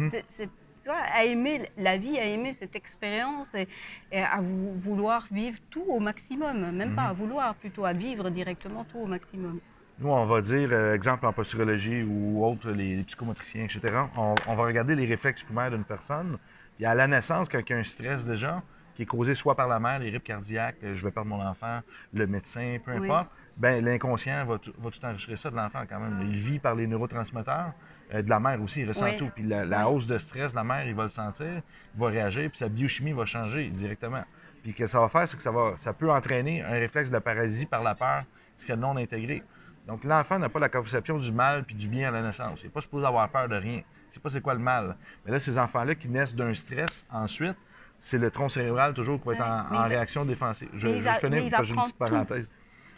c'est- 0.09 0.49
tu 0.83 0.89
vois, 0.89 0.97
à 0.97 1.23
aimer 1.23 1.69
la 1.77 1.97
vie, 1.97 2.17
à 2.19 2.25
aimer 2.25 2.51
cette 2.51 2.75
expérience 2.75 3.53
et, 3.55 3.67
et 4.11 4.19
à 4.21 4.41
vou- 4.41 4.73
vouloir 4.79 5.25
vivre 5.31 5.57
tout 5.69 5.85
au 5.87 5.99
maximum, 6.01 6.71
même 6.71 6.93
pas 6.95 7.03
Mhm. 7.03 7.09
à 7.09 7.13
vouloir, 7.13 7.55
plutôt 7.55 7.85
à 7.85 7.93
vivre 7.93 8.29
directement 8.29 8.83
tout 8.83 8.99
au 8.99 9.05
maximum. 9.05 9.61
Nous, 9.99 10.09
on 10.09 10.25
va 10.25 10.41
dire, 10.41 10.69
euh, 10.71 10.95
exemple 10.95 11.25
en 11.25 11.33
posturologie 11.33 12.03
ou 12.03 12.43
autre, 12.45 12.71
les, 12.71 12.97
les 12.97 13.03
psychomotriciens, 13.03 13.63
etc. 13.65 13.81
On, 14.17 14.33
on 14.47 14.55
va 14.55 14.63
regarder 14.63 14.95
les 14.95 15.05
réflexes 15.05 15.43
primaires 15.43 15.69
d'une 15.71 15.83
personne. 15.83 16.37
Il 16.79 16.83
y 16.83 16.85
a 16.85 16.91
à 16.91 16.95
la 16.95 17.07
naissance, 17.07 17.47
quand 17.47 17.59
il 17.59 17.69
y 17.69 17.73
a 17.73 17.77
un 17.77 17.83
stress 17.83 18.25
déjà, 18.25 18.63
qui 18.95 19.03
est 19.03 19.05
causé 19.05 19.35
soit 19.35 19.55
par 19.55 19.67
la 19.67 19.79
mère, 19.79 19.99
les 19.99 20.09
rythmes 20.09 20.23
cardiaques, 20.23 20.77
euh, 20.83 20.95
je 20.95 21.03
vais 21.05 21.11
perdre 21.11 21.29
mon 21.29 21.41
enfant, 21.45 21.81
le 22.13 22.25
médecin, 22.27 22.77
peu 22.83 22.91
Oui. 22.97 23.07
importe, 23.09 23.29
ben, 23.57 23.83
l'inconscient 23.85 24.45
va, 24.45 24.57
tout- 24.57 24.73
va 24.79 24.89
tout 24.89 25.03
enregistrer 25.05 25.37
ça 25.37 25.51
de 25.51 25.55
l'enfant 25.55 25.83
quand 25.87 25.99
même. 25.99 26.19
Il 26.27 26.37
vit 26.39 26.59
par 26.59 26.75
les 26.75 26.87
neurotransmetteurs. 26.87 27.71
euh, 28.13 28.21
de 28.21 28.29
la 28.29 28.39
mère 28.39 28.61
aussi, 28.61 28.81
il 28.81 28.87
ressent 28.87 29.05
Oui. 29.05 29.17
tout. 29.17 29.29
Puis 29.33 29.43
la, 29.43 29.63
la 29.65 29.87
Oui. 29.87 29.95
hausse 29.95 30.05
de 30.07 30.17
stress 30.17 30.51
de 30.51 30.55
la 30.57 30.63
mère, 30.63 30.85
il 30.85 30.93
va 30.93 31.03
le 31.03 31.09
sentir, 31.09 31.47
il 31.47 31.99
va 31.99 32.07
réagir, 32.07 32.49
puis 32.49 32.57
sa 32.59 32.67
biochimie 32.69 33.13
va 33.13 33.25
changer 33.25 33.69
directement. 33.69 34.23
Puis 34.61 34.71
ce 34.73 34.77
que 34.77 34.87
ça 34.87 34.99
va 34.99 35.07
faire, 35.07 35.27
c'est 35.27 35.37
que 35.37 35.41
ça, 35.43 35.51
va, 35.51 35.73
ça 35.77 35.93
peut 35.93 36.11
entraîner 36.11 36.61
un 36.61 36.71
réflexe 36.73 37.09
de 37.09 37.13
la 37.13 37.21
paralysie 37.21 37.65
par 37.65 37.81
la 37.81 37.95
peur, 37.95 38.23
ce 38.57 38.65
qui 38.65 38.71
est 38.71 38.75
non 38.75 38.97
intégré. 38.97 39.41
Donc 39.87 40.03
l'enfant 40.03 40.39
n'a 40.39 40.49
pas 40.49 40.59
la 40.59 40.69
conception 40.69 41.17
du 41.17 41.31
mal 41.31 41.63
puis 41.63 41.75
du 41.75 41.87
bien 41.87 42.07
à 42.07 42.11
la 42.11 42.21
naissance. 42.21 42.59
Il 42.61 42.65
n'est 42.65 42.71
pas 42.71 42.81
supposé 42.81 43.05
avoir 43.05 43.27
peur 43.29 43.49
de 43.49 43.55
rien. 43.55 43.81
Il 44.09 44.13
sait 44.13 44.19
pas 44.19 44.29
c'est 44.29 44.41
quoi 44.41 44.53
le 44.53 44.59
mal. 44.59 44.95
Mais 45.25 45.31
là, 45.31 45.39
ces 45.39 45.57
enfants-là 45.57 45.95
qui 45.95 46.07
naissent 46.07 46.35
d'un 46.35 46.53
stress, 46.53 47.05
ensuite, 47.11 47.57
c'est 47.99 48.17
le 48.17 48.31
tronc 48.31 48.49
cérébral 48.49 48.93
toujours 48.93 49.19
qui 49.19 49.27
va 49.27 49.33
être 49.33 49.43
en, 49.71 49.87
réaction 49.87 50.25
défensive. 50.25 50.69
Je, 50.73 50.87
je 50.87 50.93
finis 50.93 51.01
va 51.49 51.57
parce 51.57 51.69
que 51.69 51.73
une 51.73 51.81
petite 51.81 51.97
parenthèse. 51.97 52.47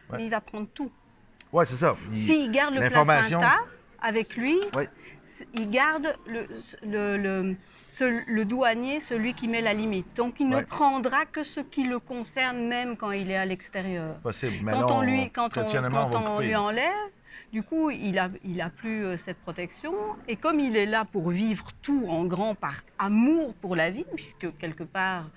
Ouais. 0.09 0.17
Mais 0.17 0.25
il 0.25 0.29
va 0.29 0.41
prendre 0.41 0.67
tout. 0.73 0.91
Oui, 1.51 1.65
c'est 1.67 1.75
ça. 1.75 1.95
Il- 2.11 2.25
S'il 2.25 2.51
garde 2.51 2.75
le 2.75 2.89
placenta 2.89 3.57
avec 4.01 4.35
lui, 4.35 4.59
il 5.53 5.69
garde 5.69 6.15
le, 6.27 6.47
le, 6.83 7.17
le- 7.17 7.55
ce- 7.97 8.23
le 8.27 8.45
douanier, 8.45 8.99
celui 8.99 9.33
qui 9.33 9.47
met 9.47 9.61
la 9.61 9.73
limite. 9.73 10.07
Donc 10.15 10.39
il 10.39 10.49
ne 10.49 10.61
prendra 10.61 11.25
que 11.25 11.43
ce 11.43 11.61
qui 11.61 11.83
le 11.87 11.99
concerne 11.99 12.67
même 12.67 12.97
quand 12.97 13.11
il 13.11 13.31
est 13.31 13.37
à 13.37 13.45
l'extérieur. 13.45 14.15
Quand 14.23 14.91
on 14.91 15.01
lui, 15.01 15.29
quand 15.31 15.45
on, 15.45 15.49
traditionnellement, 15.49 16.09
quand 16.11 16.19
va 16.19 16.29
on 16.31 16.33
couper, 16.35 16.45
lui 16.45 16.51
là. 16.51 16.61
enlève, 16.61 17.09
du 17.55 17.63
coup, 17.63 17.89
il 17.89 18.19
a, 18.19 18.29
il 18.43 18.59
a 18.59 18.69
plus 18.69 19.05
euh, 19.05 19.15
cette 19.15 19.37
protection. 19.37 19.93
Et 20.27 20.35
comme 20.35 20.59
il 20.59 20.75
est 20.75 20.85
là 20.85 21.05
pour 21.05 21.29
vivre 21.29 21.67
tout 21.81 22.05
en 22.09 22.25
grand 22.25 22.53
par 22.53 22.81
amour 22.99 23.53
pour 23.61 23.77
la 23.77 23.89
vie, 23.91 24.03
puisque 24.13 24.47
quelque 24.57 24.83
part, 24.83 25.29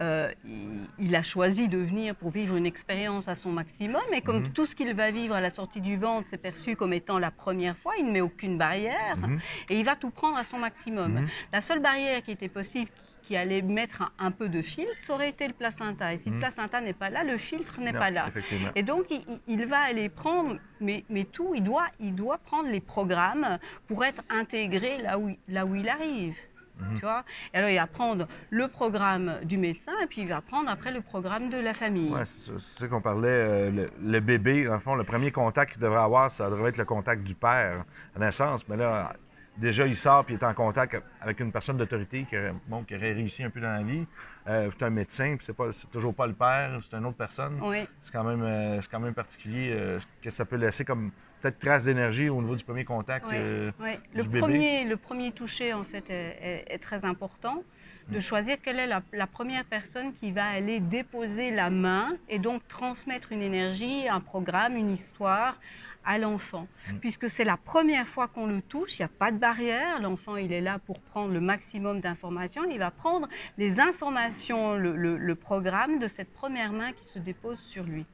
euh, 0.00 0.32
il, 0.46 0.86
il 0.98 1.14
a 1.14 1.22
choisi 1.22 1.68
de 1.68 1.76
venir 1.76 2.14
pour 2.16 2.30
vivre 2.30 2.56
une 2.56 2.64
expérience 2.64 3.28
à 3.28 3.34
son 3.34 3.52
maximum, 3.52 4.00
et 4.14 4.22
comme 4.22 4.40
Mhm. 4.40 4.52
tout 4.54 4.64
ce 4.64 4.74
qu'il 4.74 4.90
va 4.94 5.10
vivre 5.10 5.34
à 5.34 5.42
la 5.42 5.50
sortie 5.50 5.82
du 5.82 5.98
ventre, 5.98 6.26
c'est 6.30 6.40
perçu 6.40 6.76
comme 6.76 6.94
étant 6.94 7.18
la 7.18 7.30
première 7.30 7.76
fois, 7.76 7.92
il 7.98 8.06
ne 8.06 8.12
met 8.12 8.22
aucune 8.22 8.56
barrière, 8.56 9.18
Mhm. 9.18 9.38
et 9.68 9.78
il 9.78 9.84
va 9.84 9.96
tout 9.96 10.10
prendre 10.10 10.38
à 10.38 10.44
son 10.44 10.58
maximum. 10.58 11.12
Mhm. 11.12 11.28
La 11.52 11.60
seule 11.60 11.80
barrière 11.80 12.22
qui 12.22 12.30
était 12.30 12.48
possible, 12.48 12.90
qui, 13.26 13.36
allait 13.36 13.62
mettre 13.62 14.02
un, 14.02 14.10
un 14.26 14.30
peu 14.30 14.48
de 14.48 14.62
filtre, 14.62 14.92
ça 15.02 15.14
aurait 15.14 15.30
été 15.30 15.46
le 15.48 15.52
placenta. 15.54 16.12
Et 16.12 16.18
si 16.18 16.30
le 16.30 16.38
placenta 16.38 16.80
n'est 16.80 16.92
pas 16.92 17.10
là, 17.10 17.24
le 17.24 17.36
filtre 17.38 17.80
n'est 17.80 17.92
pas 17.92 18.10
là. 18.10 18.26
Et 18.74 18.82
donc, 18.82 19.06
il, 19.48 19.66
va 19.66 19.78
aller 19.80 20.08
prendre, 20.08 20.56
mais, 20.80 21.04
mais 21.10 21.24
tout, 21.24 21.52
il 21.54 21.64
doit, 21.64 21.86
il 22.00 22.14
doit 22.14 22.38
prendre 22.38 22.68
les 22.70 22.80
programmes 22.80 23.58
pour 23.88 24.04
être 24.04 24.22
intégré 24.30 24.98
là 24.98 25.18
où, 25.18 25.28
il- 25.28 25.38
là 25.48 25.66
où 25.66 25.74
il 25.74 25.88
arrive. 25.88 26.36
Mhm. 26.78 26.94
Tu 26.96 27.00
vois? 27.00 27.24
Et 27.54 27.56
alors, 27.56 27.70
il 27.70 27.76
va 27.78 27.86
prendre 27.86 28.28
le 28.50 28.68
programme 28.68 29.36
du 29.44 29.56
médecin 29.56 29.92
et 30.02 30.06
puis 30.06 30.20
il 30.20 30.28
va 30.28 30.42
prendre 30.42 30.68
après 30.70 30.92
le 30.92 31.00
programme 31.00 31.48
de 31.48 31.56
la 31.56 31.72
famille. 31.72 32.12
Ouais, 32.12 32.26
c'est 32.26 32.58
ça 32.60 32.86
qu'on 32.86 33.00
parlait. 33.00 33.28
euh, 33.30 33.70
le, 33.70 33.90
le 34.02 34.20
bébé, 34.20 34.64
le 34.64 34.78
fond, 34.78 34.94
le 34.94 35.04
premier 35.04 35.32
contact 35.32 35.72
qu'il 35.72 35.80
devrait 35.80 36.02
avoir, 36.02 36.30
ça 36.30 36.50
devrait 36.50 36.68
être 36.68 36.76
le 36.76 36.84
contact 36.84 37.22
du 37.22 37.34
père 37.34 37.84
à 38.14 38.18
naissance. 38.18 38.68
Mais 38.68 38.76
là, 38.76 39.14
déjà, 39.56 39.86
il 39.86 39.96
sort 39.96 40.24
puis 40.24 40.34
il 40.34 40.40
est 40.40 40.44
en 40.44 40.54
contact 40.54 40.96
avec 41.20 41.40
une 41.40 41.52
personne 41.52 41.76
d'autorité 41.76 42.24
qui, 42.28 42.36
aurait- 42.36 42.54
bon, 42.66 42.84
qui 42.84 42.94
aurait 42.94 43.12
réussi 43.12 43.42
un 43.42 43.50
peu 43.50 43.60
dans 43.60 43.72
la 43.72 43.82
vie. 43.82 44.06
Euh, 44.48 44.70
c'est 44.78 44.84
un 44.84 44.90
médecin, 44.90 45.36
puis 45.36 45.44
c'est, 45.46 45.56
pas, 45.56 45.72
c'est 45.72 45.90
toujours 45.90 46.14
pas 46.14 46.26
le 46.26 46.32
père, 46.34 46.80
c'est 46.88 46.96
une 46.96 47.06
autre 47.06 47.16
personne. 47.16 47.58
Oui, 47.62 47.86
C'est 48.02 48.12
quand 48.12 48.24
même, 48.24 48.42
euh, 48.42 48.80
c'est 48.82 48.90
quand 48.90 49.00
même 49.00 49.14
particulier 49.14 49.70
euh, 49.72 49.98
que 50.22 50.30
ça 50.30 50.44
peut 50.44 50.56
laisser 50.56 50.84
comme 50.84 51.10
peut-être 51.40 51.58
trace 51.58 51.84
d'énergie 51.84 52.28
au 52.28 52.40
niveau 52.40 52.56
du 52.56 52.64
premier 52.64 52.84
contact. 52.84 53.26
oui, 53.30 53.36
oui. 53.80 53.92
du 54.12 54.18
Le, 54.18 54.22
bébé. 54.24 54.38
premier, 54.40 54.84
le 54.84 54.96
premier 54.96 55.32
toucher, 55.32 55.72
en 55.72 55.84
fait, 55.84 56.08
est, 56.10 56.38
est- 56.40 56.64
est 56.74 56.78
très 56.78 57.04
important. 57.04 57.62
De 58.08 58.20
choisir 58.20 58.56
quelle 58.62 58.78
est 58.78 58.86
la, 58.86 59.02
la 59.12 59.26
première 59.26 59.64
personne 59.64 60.12
qui 60.12 60.30
va 60.30 60.44
aller 60.46 60.78
déposer 60.78 61.50
la 61.50 61.70
main 61.70 62.16
et 62.28 62.38
donc 62.38 62.66
transmettre 62.68 63.32
une 63.32 63.42
énergie, 63.42 64.08
un 64.08 64.20
programme, 64.20 64.76
une 64.76 64.90
histoire 64.92 65.58
à 66.04 66.18
l'enfant. 66.18 66.68
Mm. 66.88 66.98
Puisque 66.98 67.28
c'est 67.28 67.42
la 67.42 67.56
première 67.56 68.06
fois 68.06 68.28
qu'on 68.28 68.46
le 68.46 68.62
touche, 68.62 68.96
il 68.98 69.02
n'y 69.02 69.06
a 69.06 69.08
pas 69.08 69.32
de 69.32 69.38
barrière. 69.38 70.00
L'enfant, 70.00 70.36
il 70.36 70.52
est 70.52 70.60
là 70.60 70.78
pour 70.78 71.00
prendre 71.00 71.32
le 71.32 71.40
maximum 71.40 72.00
d'informations. 72.00 72.62
Il 72.70 72.78
va 72.78 72.92
prendre 72.92 73.28
les 73.58 73.80
informations, 73.80 74.76
le, 74.76 74.94
le- 74.94 75.16
le 75.16 75.34
programme 75.34 75.98
de 75.98 76.06
cette 76.06 76.32
première 76.32 76.70
main 76.72 76.92
qui 76.92 77.04
se 77.06 77.18
dépose 77.18 77.58
sur 77.58 77.82
lui. 77.82 78.06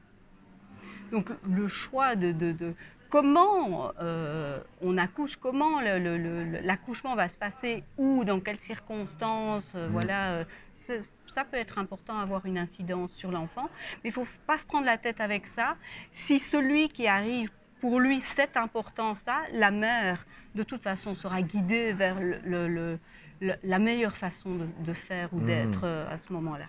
Donc 1.11 1.29
le 1.47 1.67
choix 1.67 2.15
de, 2.15 2.31
de- 2.31 2.51
de 2.53 2.73
comment 3.17 3.91
euh, 4.01 4.57
on 4.81 4.97
accouche, 4.97 5.35
comment 5.37 5.79
l'accouchement 5.79 7.13
va 7.15 7.29
se 7.29 7.37
passer, 7.37 7.83
où, 7.99 8.23
dans 8.23 8.39
quelles 8.39 8.57
circonstances, 8.59 9.71
euh, 9.75 9.85
Mhm. 9.85 9.91
voilà, 9.93 10.31
euh, 10.31 10.43
c'est- 10.73 11.03
ça 11.27 11.43
peut 11.45 11.57
être 11.57 11.77
important 11.77 12.17
avoir 12.17 12.43
une 12.47 12.57
incidence 12.57 13.11
sur 13.13 13.29
l'enfant, 13.31 13.69
mais 14.03 14.09
il 14.09 14.19
ne 14.19 14.25
faut 14.25 14.27
pas 14.47 14.57
se 14.57 14.65
prendre 14.65 14.87
la 14.87 14.97
tête 14.97 15.21
avec 15.21 15.45
ça. 15.45 15.75
Si 16.11 16.39
celui 16.39 16.89
qui 16.89 17.05
arrive 17.05 17.51
pour 17.81 17.99
lui 17.99 18.19
cette 18.35 18.57
importance-là, 18.57 19.41
la 19.51 19.69
mère, 19.69 20.25
de 20.55 20.63
toute 20.63 20.81
façon, 20.81 21.13
sera 21.13 21.43
guidée 21.43 21.93
vers 21.93 22.19
le- 22.19 22.39
le- 22.43 22.67
le- 22.67 22.99
le- 23.41 23.53
la 23.63 23.79
meilleure 23.79 24.15
façon 24.15 24.49
de, 24.55 24.65
de 24.85 24.93
faire 24.93 25.29
ou 25.33 25.37
Mhm. 25.39 25.45
d'être 25.45 25.81
euh, 25.83 26.13
à 26.13 26.17
ce 26.17 26.31
moment-là. 26.33 26.63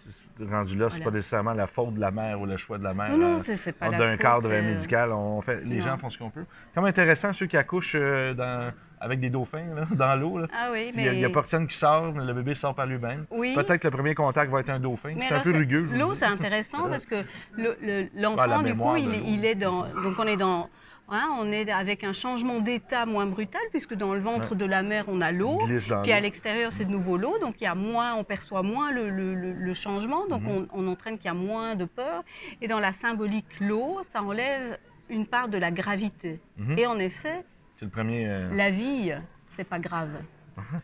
rendu 0.51 0.77
là, 0.77 0.87
c'est 0.91 0.97
Voilà. 0.99 1.05
pas 1.05 1.11
nécessairement 1.17 1.53
la 1.53 1.67
faute 1.67 1.95
de 1.95 2.01
la 2.01 2.11
mère 2.11 2.41
ou 2.41 2.47
le 2.47 2.57
choix 2.57 2.79
de 2.79 2.85
la 2.85 2.95
mère. 2.95 3.11
Non, 3.11 3.17
non, 3.19 3.39
euh, 3.39 3.57
c'est 3.57 3.73
pas 3.73 3.89
la 3.91 3.99
d'un 3.99 4.17
cadre 4.17 4.51
euh, 4.51 4.63
médical. 4.63 5.13
On 5.13 5.41
fait, 5.41 5.65
les 5.65 5.77
non. 5.79 5.85
gens 5.85 5.99
font 5.99 6.11
ce 6.11 6.19
qu'on 6.19 6.31
peut. 6.31 6.45
Même 6.77 6.85
intéressant, 6.87 7.33
ceux 7.33 7.47
qui 7.47 7.57
accouchent 7.57 7.97
dans- 7.97 8.73
avec 9.01 9.21
des 9.21 9.29
dauphins 9.29 9.65
là, 9.75 9.87
dans 9.91 10.19
l'eau. 10.19 10.39
Ah 10.53 10.71
oui, 10.73 10.91
Puis 10.93 11.03
Il 11.05 11.11
mais... 11.11 11.17
n'y 11.17 11.25
a, 11.25 11.31
personne 11.31 11.67
qui 11.69 11.77
sort, 11.77 12.13
mais 12.15 12.25
le 12.25 12.33
bébé 12.33 12.55
sort 12.55 12.75
par 12.75 12.87
lui-même. 12.87 13.27
Oui. 13.31 13.55
Peut-être 13.55 13.77
que 13.83 13.89
le 13.89 13.93
premier 13.93 14.15
contact 14.15 14.51
va 14.51 14.61
être 14.61 14.71
un 14.71 14.81
dauphin. 14.81 15.13
Mais 15.17 15.27
C'est 15.29 15.35
un 15.35 15.41
peu 15.41 15.53
rugueux. 15.53 15.89
L'eau, 15.93 16.15
c'est 16.15 16.25
intéressant 16.25 16.89
parce 16.89 17.05
que 17.05 17.17
le- 17.57 17.77
le- 17.83 18.09
l'enfant, 18.17 18.63
du 18.63 18.75
coup, 18.75 18.97
il, 18.97 19.15
il 19.29 19.45
est 19.45 19.55
dans. 19.57 19.83
Donc, 20.03 20.19
on 20.19 20.27
est 20.27 20.37
dans. 20.39 20.69
Hein, 21.09 21.29
on 21.41 21.51
est 21.53 21.71
avec 21.71 22.05
un 22.05 22.13
changement 22.13 22.61
d'état 22.61 23.07
moins 23.07 23.27
brutal, 23.27 23.61
puisque 23.71 23.95
dans 23.95 24.15
le 24.15 24.21
ventre 24.21 24.53
Ouais. 24.53 24.57
de 24.57 24.65
la 24.65 24.83
mère, 24.83 25.05
on 25.09 25.21
a 25.21 25.33
l'eau. 25.33 25.59
Puis 26.03 26.13
à 26.13 26.21
l'extérieur, 26.21 26.73
c'est 26.73 26.85
de 26.85 26.91
nouveau 26.91 27.17
l'eau, 27.17 27.39
donc 27.39 27.57
il 27.61 27.65
y 27.65 27.67
a 27.67 27.75
moins, 27.75 28.15
on 28.15 28.25
perçoit 28.25 28.63
moins 28.63 28.91
le, 28.93 29.11
le- 29.11 29.35
le- 29.35 29.53
le 29.53 29.75
changement, 29.75 30.27
donc 30.27 30.43
Mhm. 30.43 30.69
on, 30.73 30.85
on 30.85 30.89
entraîne 30.89 31.17
qu'il 31.17 31.27
y 31.27 31.29
a 31.29 31.35
moins 31.35 31.75
de 31.75 31.85
peur. 31.85 32.25
Et 32.61 32.69
dans 32.69 32.81
la 32.81 32.93
symbolique, 32.95 33.47
l'eau, 33.61 34.01
ça 34.13 34.23
enlève 34.23 34.79
une 35.11 35.27
part 35.27 35.49
de 35.49 35.59
la 35.59 35.71
gravité. 35.71 36.41
Mhm. 36.57 36.79
Et 36.79 36.87
en 36.87 36.99
effet, 36.99 37.45
le 37.83 37.89
premier. 37.89 38.27
euh, 38.29 38.55
la 38.55 38.71
vie, 38.71 39.13
c'est 39.47 39.65
pas 39.69 39.79
grave. 39.79 40.11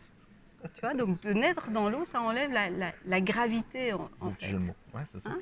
tu 0.74 0.80
vois, 0.82 0.92
donc 0.94 1.20
de 1.22 1.32
naître 1.32 1.70
dans 1.70 1.88
l'eau, 1.88 2.04
ça 2.04 2.20
enlève 2.20 2.52
la, 2.52 2.68
la- 2.68 2.92
la 3.06 3.20
gravité 3.22 3.92
en, 3.94 4.10
fait. 4.38 4.52
Ouais, 4.54 5.02
ça. 5.22 5.30
Hein 5.30 5.38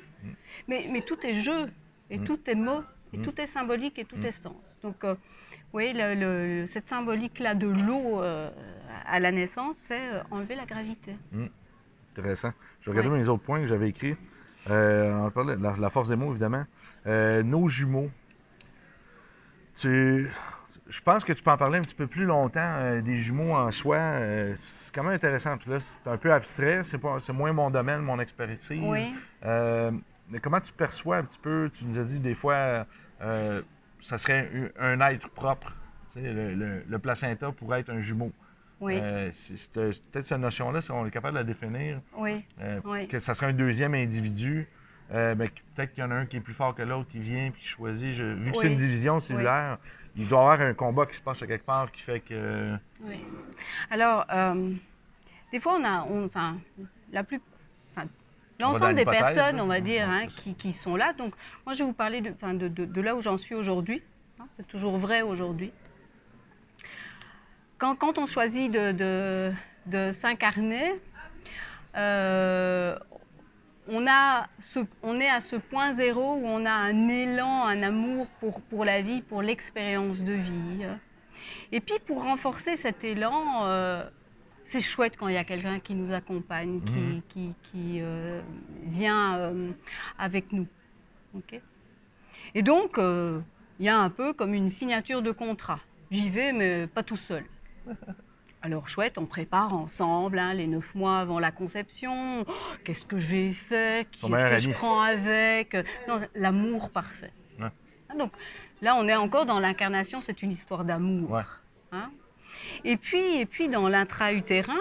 Mais, 0.69 0.87
mais 0.91 1.01
tout 1.01 1.17
est 1.25 1.33
jeu, 1.33 1.69
et 2.09 2.17
Mm. 2.19 2.23
tout 2.23 2.39
est 2.49 2.55
mot, 2.55 2.81
et 3.13 3.17
Mm. 3.17 3.21
tout 3.23 3.41
est 3.41 3.47
symbolique, 3.47 3.97
et 3.99 4.05
tout 4.05 4.17
Mm. 4.17 4.25
est 4.25 4.31
sens. 4.31 4.75
Donc, 4.83 5.03
euh, 5.03 5.15
oui, 5.73 5.93
le- 5.93 6.15
le- 6.61 6.65
cette 6.67 6.87
symbolique-là 6.87 7.55
de 7.55 7.67
l'eau 7.67 8.21
euh, 8.21 8.49
à 9.05 9.19
la 9.19 9.31
naissance, 9.31 9.77
c'est 9.77 9.99
euh, 9.99 10.21
enlever 10.31 10.55
la 10.55 10.65
gravité. 10.65 11.15
Intéressant. 12.13 12.51
Je 12.81 12.89
Ouais. 12.91 13.19
mes 13.19 13.27
autres 13.29 13.43
points 13.43 13.59
que 13.61 13.67
j'avais 13.67 13.89
écrits. 13.89 14.15
Euh, 14.69 15.13
on 15.13 15.31
parlait 15.31 15.55
de 15.55 15.63
la, 15.63 15.75
la 15.77 15.89
force 15.89 16.09
des 16.09 16.15
mots, 16.15 16.31
évidemment. 16.31 16.65
Euh, 17.07 17.43
nos 17.43 17.67
jumeaux. 17.67 18.09
Tu, 19.79 20.27
je 20.87 21.01
pense 21.01 21.23
que 21.23 21.31
tu 21.33 21.41
peux 21.41 21.51
en 21.51 21.57
parler 21.57 21.79
un 21.79 21.81
petit 21.83 21.95
peu 21.95 22.07
plus 22.07 22.25
longtemps 22.25 22.99
des 23.01 23.15
jumeaux 23.15 23.53
en 23.53 23.71
soi. 23.71 23.97
c'est 24.59 24.93
quand 24.93 25.03
même 25.03 25.13
intéressant. 25.13 25.57
Puis 25.57 25.69
là, 25.71 25.79
c'est 25.79 26.05
un 26.07 26.17
peu 26.17 26.33
abstrait. 26.33 26.83
C'est, 26.83 26.97
pas, 26.97 27.17
c'est 27.21 27.31
moins 27.33 27.53
mon 27.53 27.69
domaine, 27.69 28.01
mon 28.01 28.19
expertise. 28.19 28.81
Oui, 28.83 29.13
mais 30.29 30.39
comment 30.39 30.59
tu 30.61 30.71
perçois 30.73 31.17
un 31.17 31.23
petit 31.23 31.39
peu, 31.39 31.69
tu 31.73 31.85
nous 31.85 31.97
as 31.99 32.03
dit 32.03 32.19
des 32.19 32.35
fois, 32.35 32.85
euh, 33.21 33.61
ça 33.99 34.17
serait 34.17 34.49
un, 34.79 34.99
un 35.01 35.09
être 35.09 35.29
propre. 35.29 35.73
Le, 36.15 36.53
le- 36.55 36.83
le 36.87 36.99
placenta 36.99 37.51
pourrait 37.51 37.81
être 37.81 37.91
un 37.91 38.01
jumeau. 38.01 38.31
oui, 38.81 38.97
Euh, 38.99 39.29
c'est, 39.33 39.57
c'est 39.57 39.71
peut-être 39.71 40.25
cette 40.25 40.39
notion-là, 40.39 40.81
si 40.81 40.91
on 40.91 41.05
est 41.05 41.11
capable 41.11 41.33
de 41.35 41.39
la 41.39 41.43
définir, 41.43 42.01
oui, 42.17 42.43
euh, 42.61 42.79
oui. 42.85 43.07
que 43.07 43.19
ça 43.19 43.33
serait 43.35 43.47
un 43.47 43.53
deuxième 43.53 43.93
individu 43.93 44.67
euh, 45.11 45.33
ben, 45.33 45.49
peut-être 45.75 45.91
qu'il 45.93 46.03
y 46.03 46.05
en 46.05 46.11
a 46.11 46.15
un 46.15 46.25
qui 46.27 46.37
est 46.37 46.39
plus 46.39 46.53
fort 46.53 46.75
que 46.75 46.83
l'autre, 46.83 47.09
qui 47.09 47.17
vient 47.19 47.49
puis 47.49 47.61
qui 47.63 47.67
choisit. 47.67 48.13
Je- 48.13 48.23
vu 48.23 48.51
que 48.51 48.57
c'est 48.57 48.67
une 48.67 48.75
division 48.77 49.19
cellulaire, 49.19 49.79
il 50.15 50.27
doit 50.27 50.37
y 50.37 50.41
avoir 50.41 50.61
un 50.61 50.73
combat 50.75 51.07
qui 51.07 51.15
se 51.15 51.21
passe 51.21 51.41
à 51.41 51.47
quelque 51.47 51.65
part 51.65 51.91
qui 51.91 52.01
fait 52.01 52.19
que. 52.19 52.75
Oui. 53.01 53.19
Alors, 53.89 54.25
euh, 54.31 54.71
des 55.51 55.59
fois, 55.59 55.77
on 55.79 55.83
a, 55.83 56.03
on- 56.03 56.25
enfin, 56.25 56.57
la 57.11 57.23
plus, 57.23 57.39
enfin, 57.91 58.03
On 58.03 58.05
va 58.05 58.05
dans 58.05 58.48
l'ensemble 58.59 58.95
des 58.95 59.05
personnes, 59.33 59.59
on 59.61 59.67
va 59.67 59.79
dire, 59.81 60.09
hein, 60.09 60.27
qui, 60.27 60.53
qui 60.55 60.73
sont 60.73 60.95
là. 60.95 61.13
Donc, 61.13 61.33
moi, 61.65 61.73
je 61.73 61.79
vais 61.79 61.85
vous 61.85 61.93
parler 61.93 62.21
de, 62.21 62.31
enfin, 62.31 62.53
de, 62.53 62.67
de- 62.67 62.85
de 62.85 63.01
là 63.01 63.15
où 63.15 63.21
j'en 63.21 63.37
suis 63.37 63.55
aujourd'hui. 63.55 64.01
hein, 64.39 64.45
c'est 64.57 64.67
toujours 64.67 64.97
vrai 64.97 65.21
aujourd'hui. 65.21 65.71
Quand, 67.77 67.95
quand 67.95 68.17
on 68.17 68.25
choisit 68.27 68.69
de, 68.71 68.91
de- 68.91 69.53
de 69.85 70.11
s'incarner, 70.11 70.91
euh, 71.95 72.97
on, 73.87 74.05
a 74.07 74.47
ce- 74.59 74.85
on 75.01 75.19
est 75.19 75.29
à 75.29 75.41
ce 75.41 75.55
point 75.55 75.93
zéro 75.95 76.35
où 76.35 76.45
on 76.45 76.65
a 76.65 76.71
un 76.71 77.07
élan, 77.07 77.65
un 77.65 77.81
amour 77.83 78.27
pour, 78.39 78.61
pour 78.63 78.83
la 78.85 79.01
vie, 79.01 79.21
pour 79.21 79.41
l'expérience 79.41 80.19
de 80.23 80.33
vie. 80.33 80.85
Et 81.71 81.79
puis 81.79 81.95
pour 82.05 82.23
renforcer 82.23 82.75
cet 82.75 83.03
élan, 83.03 83.63
euh, 83.65 84.03
c'est 84.69 84.81
chouette 84.81 85.17
quand 85.17 85.27
il 85.27 85.33
y 85.33 85.37
a 85.37 85.43
quelqu'un 85.43 85.79
qui 85.79 85.95
nous 85.95 86.13
accompagne, 86.13 86.81
qui, 86.85 86.93
Mhm. 86.93 87.21
qui, 87.29 87.53
qui, 87.63 87.97
euh, 88.01 88.41
vient 88.85 89.37
euh, 89.37 89.71
avec 90.17 90.51
nous. 90.51 90.67
Ok 91.35 91.59
Et 92.55 92.61
donc, 92.61 92.97
euh, 92.97 93.39
il 93.79 93.85
y 93.85 93.89
a 93.89 93.97
un 93.97 94.09
peu 94.09 94.33
comme 94.33 94.53
une 94.53 94.69
signature 94.69 95.21
de 95.21 95.31
contrat. 95.31 95.79
J'y 96.11 96.29
vais, 96.29 96.51
mais 96.53 96.87
pas 96.87 97.03
tout 97.03 97.17
seul. 97.17 97.45
Alors 98.61 98.89
chouette, 98.89 99.17
on 99.17 99.25
prépare 99.25 99.73
ensemble 99.73 100.37
hein, 100.37 100.53
les 100.53 100.67
neuf 100.67 100.93
mois 100.93 101.19
avant 101.19 101.39
la 101.39 101.51
conception. 101.51 102.41
Oh, 102.41 102.53
Qu'est-ce 102.83 103.05
que 103.05 103.17
j'ai 103.17 103.53
fait? 103.53 104.05
Qui 104.11 104.19
Son 104.19 104.27
est-ce 104.27 104.35
meilleur 104.35 104.51
que 104.51 104.57
je 104.61 104.71
prends 104.71 105.01
avec? 105.01 105.77
L'amour 106.35 106.89
parfait. 106.89 107.31
Ouais. 107.57 107.69
Ah, 108.09 108.15
Donc 108.15 108.33
là, 108.81 108.95
on 108.95 109.07
est 109.07 109.15
encore 109.15 109.45
dans 109.45 109.59
l'incarnation, 109.61 110.21
c'est 110.21 110.41
une 110.41 110.51
histoire 110.51 110.83
d'amour. 110.83 111.31
Ouais. 111.31 111.41
hein? 111.93 112.11
Et 112.83 112.97
puis, 112.97 113.37
et 113.39 113.45
puis 113.45 113.67
dans 113.69 113.87
l'intra-utérin, 113.87 114.73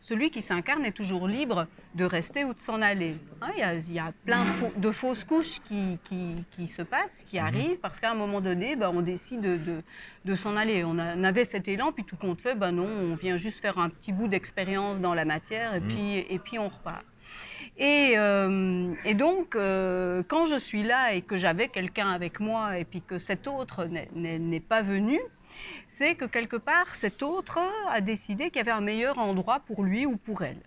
celui 0.00 0.30
qui 0.30 0.42
s'incarne 0.42 0.84
est 0.84 0.92
toujours 0.92 1.28
libre 1.28 1.66
de 1.94 2.04
rester 2.04 2.44
ou 2.44 2.54
de 2.54 2.60
s'en 2.60 2.82
aller. 2.82 3.14
Hein, 3.40 3.50
Il 3.56 3.60
y, 3.60 3.62
a, 3.62 3.74
il 3.74 3.92
y 3.92 3.98
a 4.00 4.12
plein 4.24 4.44
de, 4.46 4.50
faux- 4.50 4.72
de 4.76 4.90
fausses 4.90 5.22
couches 5.24 5.60
qui, 5.64 5.98
qui- 6.04 6.44
qui 6.50 6.66
se 6.66 6.82
passent, 6.82 7.16
qui 7.28 7.38
Mhm. 7.38 7.46
arrivent, 7.46 7.78
parce 7.80 8.00
qu'à 8.00 8.10
un 8.10 8.14
moment 8.14 8.40
donné, 8.40 8.74
ben, 8.74 8.90
on 8.92 9.00
décide 9.02 9.40
de, 9.42 9.56
de- 9.58 9.82
de 10.24 10.34
s'en 10.36 10.56
aller. 10.56 10.82
On, 10.84 10.98
a- 10.98 11.14
on 11.16 11.22
avait 11.22 11.44
cet 11.44 11.68
élan, 11.68 11.92
puis 11.92 12.04
tout 12.04 12.16
compte 12.16 12.40
fait, 12.40 12.54
ben 12.56 12.72
non, 12.72 12.86
on 12.88 13.14
vient 13.14 13.36
juste 13.36 13.60
faire 13.60 13.78
un 13.78 13.90
petit 13.90 14.12
bout 14.12 14.26
d'expérience 14.26 14.98
dans 14.98 15.14
la 15.14 15.24
matière, 15.24 15.74
et, 15.74 15.80
Mhm. 15.80 15.88
puis, 15.88 16.18
et 16.34 16.38
puis 16.40 16.58
on 16.58 16.68
repart. 16.68 17.04
Et, 17.78 18.14
euh, 18.16 18.92
et 19.04 19.14
donc, 19.14 19.54
euh, 19.54 20.22
quand 20.26 20.46
je 20.46 20.56
suis 20.58 20.82
là 20.82 21.14
et 21.14 21.22
que 21.22 21.36
j'avais 21.36 21.68
quelqu'un 21.68 22.10
avec 22.10 22.40
moi, 22.40 22.76
et 22.78 22.84
puis 22.84 23.02
que 23.02 23.18
cet 23.18 23.46
autre 23.46 23.86
n'est 24.14 24.60
pas 24.60 24.82
venu, 24.82 25.20
c'est 26.02 26.16
que 26.16 26.24
quelque 26.24 26.56
part, 26.56 26.96
cet 26.96 27.22
autre 27.22 27.60
a 27.88 28.00
décidé 28.00 28.50
qu'il 28.50 28.56
y 28.56 28.60
avait 28.60 28.72
un 28.72 28.80
meilleur 28.80 29.18
endroit 29.18 29.60
pour 29.60 29.84
lui 29.84 30.04
ou 30.04 30.16
pour 30.16 30.42
elle. 30.42 30.60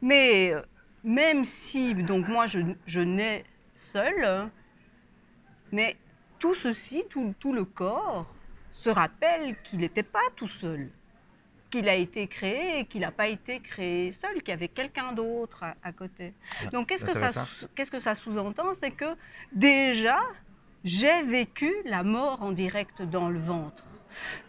Mais 0.00 0.52
euh, 0.52 0.62
même 1.02 1.44
si, 1.44 1.92
donc 1.94 2.28
moi, 2.28 2.46
je, 2.46 2.60
je 2.86 3.00
nais 3.00 3.44
seule, 3.74 4.48
mais 5.72 5.96
tout 6.38 6.54
ceci, 6.54 7.02
tout, 7.10 7.34
tout 7.40 7.52
le 7.52 7.64
corps, 7.64 8.32
se 8.70 8.88
rappelle 8.88 9.60
qu'il 9.64 9.80
n'était 9.80 10.04
pas 10.04 10.28
tout 10.36 10.46
seul, 10.46 10.88
qu'il 11.70 11.88
a 11.88 11.96
été 11.96 12.28
créé 12.28 12.78
et 12.78 12.84
qu'il 12.84 13.00
n'a 13.00 13.10
pas 13.10 13.26
été 13.26 13.58
créé 13.58 14.12
seul, 14.12 14.34
qu'il 14.42 14.50
y 14.50 14.52
avait 14.52 14.68
quelqu'un 14.68 15.10
d'autre 15.12 15.64
à, 15.64 15.74
à 15.82 15.90
côté. 15.90 16.34
Donc 16.70 16.88
qu'est-ce 16.88 17.04
que 17.04 17.18
ça, 17.18 17.48
qu'est-ce 17.74 17.90
que 17.90 18.00
ça 18.00 18.14
sous-entend? 18.14 18.72
C'est 18.74 18.92
que 18.92 19.16
déjà, 19.50 20.20
j'ai 20.84 21.22
vécu 21.22 21.72
la 21.84 22.02
mort 22.02 22.42
en 22.42 22.52
direct 22.52 23.02
dans 23.02 23.28
le 23.28 23.38
ventre. 23.38 23.84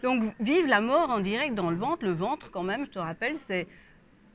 Donc 0.02 0.34
vivre 0.40 0.68
la 0.68 0.80
mort 0.80 1.10
en 1.10 1.20
direct 1.20 1.54
dans 1.54 1.70
le 1.70 1.76
ventre, 1.76 2.04
le 2.04 2.12
ventre 2.12 2.50
quand 2.50 2.62
même, 2.62 2.84
je 2.84 2.90
te 2.90 2.98
rappelle, 2.98 3.36
c'est 3.46 3.66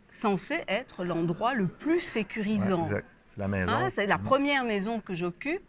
censé 0.10 0.64
être 0.68 1.04
l'endroit 1.04 1.54
le 1.54 1.68
plus 1.68 2.02
sécurisant. 2.02 2.88
C'est 2.88 3.04
la 3.38 3.48
maison. 3.48 3.72
Hein, 3.72 3.90
c'est 3.94 4.08
la 4.08 4.18
Mhm. 4.18 4.24
première 4.24 4.64
maison 4.64 5.00
que 5.02 5.14
j'occupe 5.14 5.62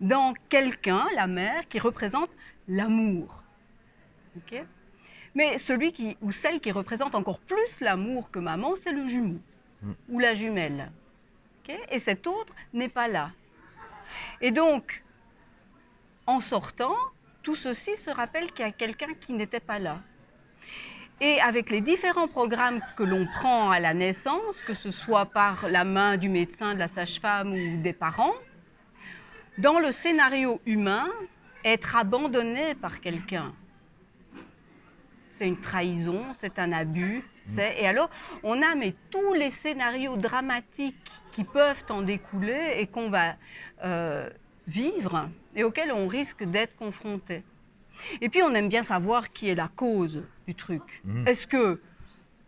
dans 0.00 0.34
quelqu'un, 0.48 1.06
la 1.14 1.26
mère, 1.26 1.66
qui 1.68 1.78
représente 1.78 2.30
l'amour. 2.68 3.42
Ok? 4.36 4.62
Mais 5.34 5.58
celui 5.58 5.92
qui, 5.92 6.16
ou 6.20 6.30
celle 6.30 6.60
qui 6.60 6.70
représente 6.72 7.14
encore 7.14 7.38
plus 7.40 7.80
l'amour 7.80 8.30
que 8.30 8.38
maman, 8.38 8.74
c'est 8.76 8.92
le 8.92 9.06
jumeau 9.06 9.40
Mm. 9.82 9.92
ou 10.10 10.18
la 10.18 10.34
jumelle. 10.34 10.90
Ok? 11.62 11.74
Et 11.90 11.98
cet 11.98 12.26
autre 12.26 12.54
n'est 12.72 12.88
pas 12.88 13.08
là. 13.08 13.30
Et 14.40 14.50
donc, 14.50 15.02
en 16.26 16.40
sortant, 16.40 16.96
tout 17.42 17.54
ceci 17.56 17.96
se 17.96 18.10
rappelle 18.10 18.50
qu'il 18.52 18.64
y 18.64 18.68
a 18.68 18.72
quelqu'un 18.72 19.14
qui 19.20 19.32
n'était 19.32 19.60
pas 19.60 19.78
là. 19.78 19.98
Et 21.20 21.40
avec 21.40 21.70
les 21.70 21.80
différents 21.80 22.26
programmes 22.28 22.80
que 22.96 23.02
l'on 23.04 23.26
prend 23.26 23.70
à 23.70 23.78
la 23.78 23.94
naissance, 23.94 24.60
que 24.66 24.74
ce 24.74 24.90
soit 24.90 25.26
par 25.26 25.68
la 25.68 25.84
main 25.84 26.16
du 26.16 26.28
médecin, 26.28 26.74
de 26.74 26.78
la 26.80 26.88
sage-femme 26.88 27.52
ou 27.52 27.82
des 27.82 27.92
parents, 27.92 28.32
dans 29.58 29.78
le 29.78 29.92
scénario 29.92 30.60
humain, 30.66 31.08
être 31.64 31.94
abandonné 31.96 32.74
par 32.74 33.00
quelqu'un, 33.00 33.52
c'est 35.28 35.46
une 35.48 35.60
trahison, 35.60 36.24
c'est 36.34 36.58
un 36.58 36.72
abus. 36.72 37.22
c'est- 37.46 37.76
Et 37.82 37.86
alors, 37.86 38.08
on 38.42 38.62
a 38.62 38.74
mais 38.74 38.94
tous 39.10 39.34
les 39.34 39.50
scénarios 39.50 40.16
dramatiques 40.16 41.10
qui 41.32 41.44
peuvent 41.44 41.84
en 41.90 42.00
découler 42.02 42.76
et 42.78 42.86
qu'on 42.86 43.10
va 43.10 43.34
euh, 43.84 44.30
vivre 44.66 45.22
et 45.54 45.64
auxquels 45.64 45.92
on 45.92 46.06
risque 46.08 46.44
d'être 46.44 46.76
confronté. 46.76 47.42
Et 48.20 48.28
puis, 48.28 48.42
on 48.42 48.52
aime 48.54 48.68
bien 48.68 48.82
savoir 48.82 49.32
qui 49.32 49.48
est 49.48 49.54
la 49.54 49.68
cause 49.68 50.22
du 50.46 50.54
truc. 50.54 50.82
Mhm. 51.04 51.26
Est-ce 51.28 51.46
que 51.46 51.80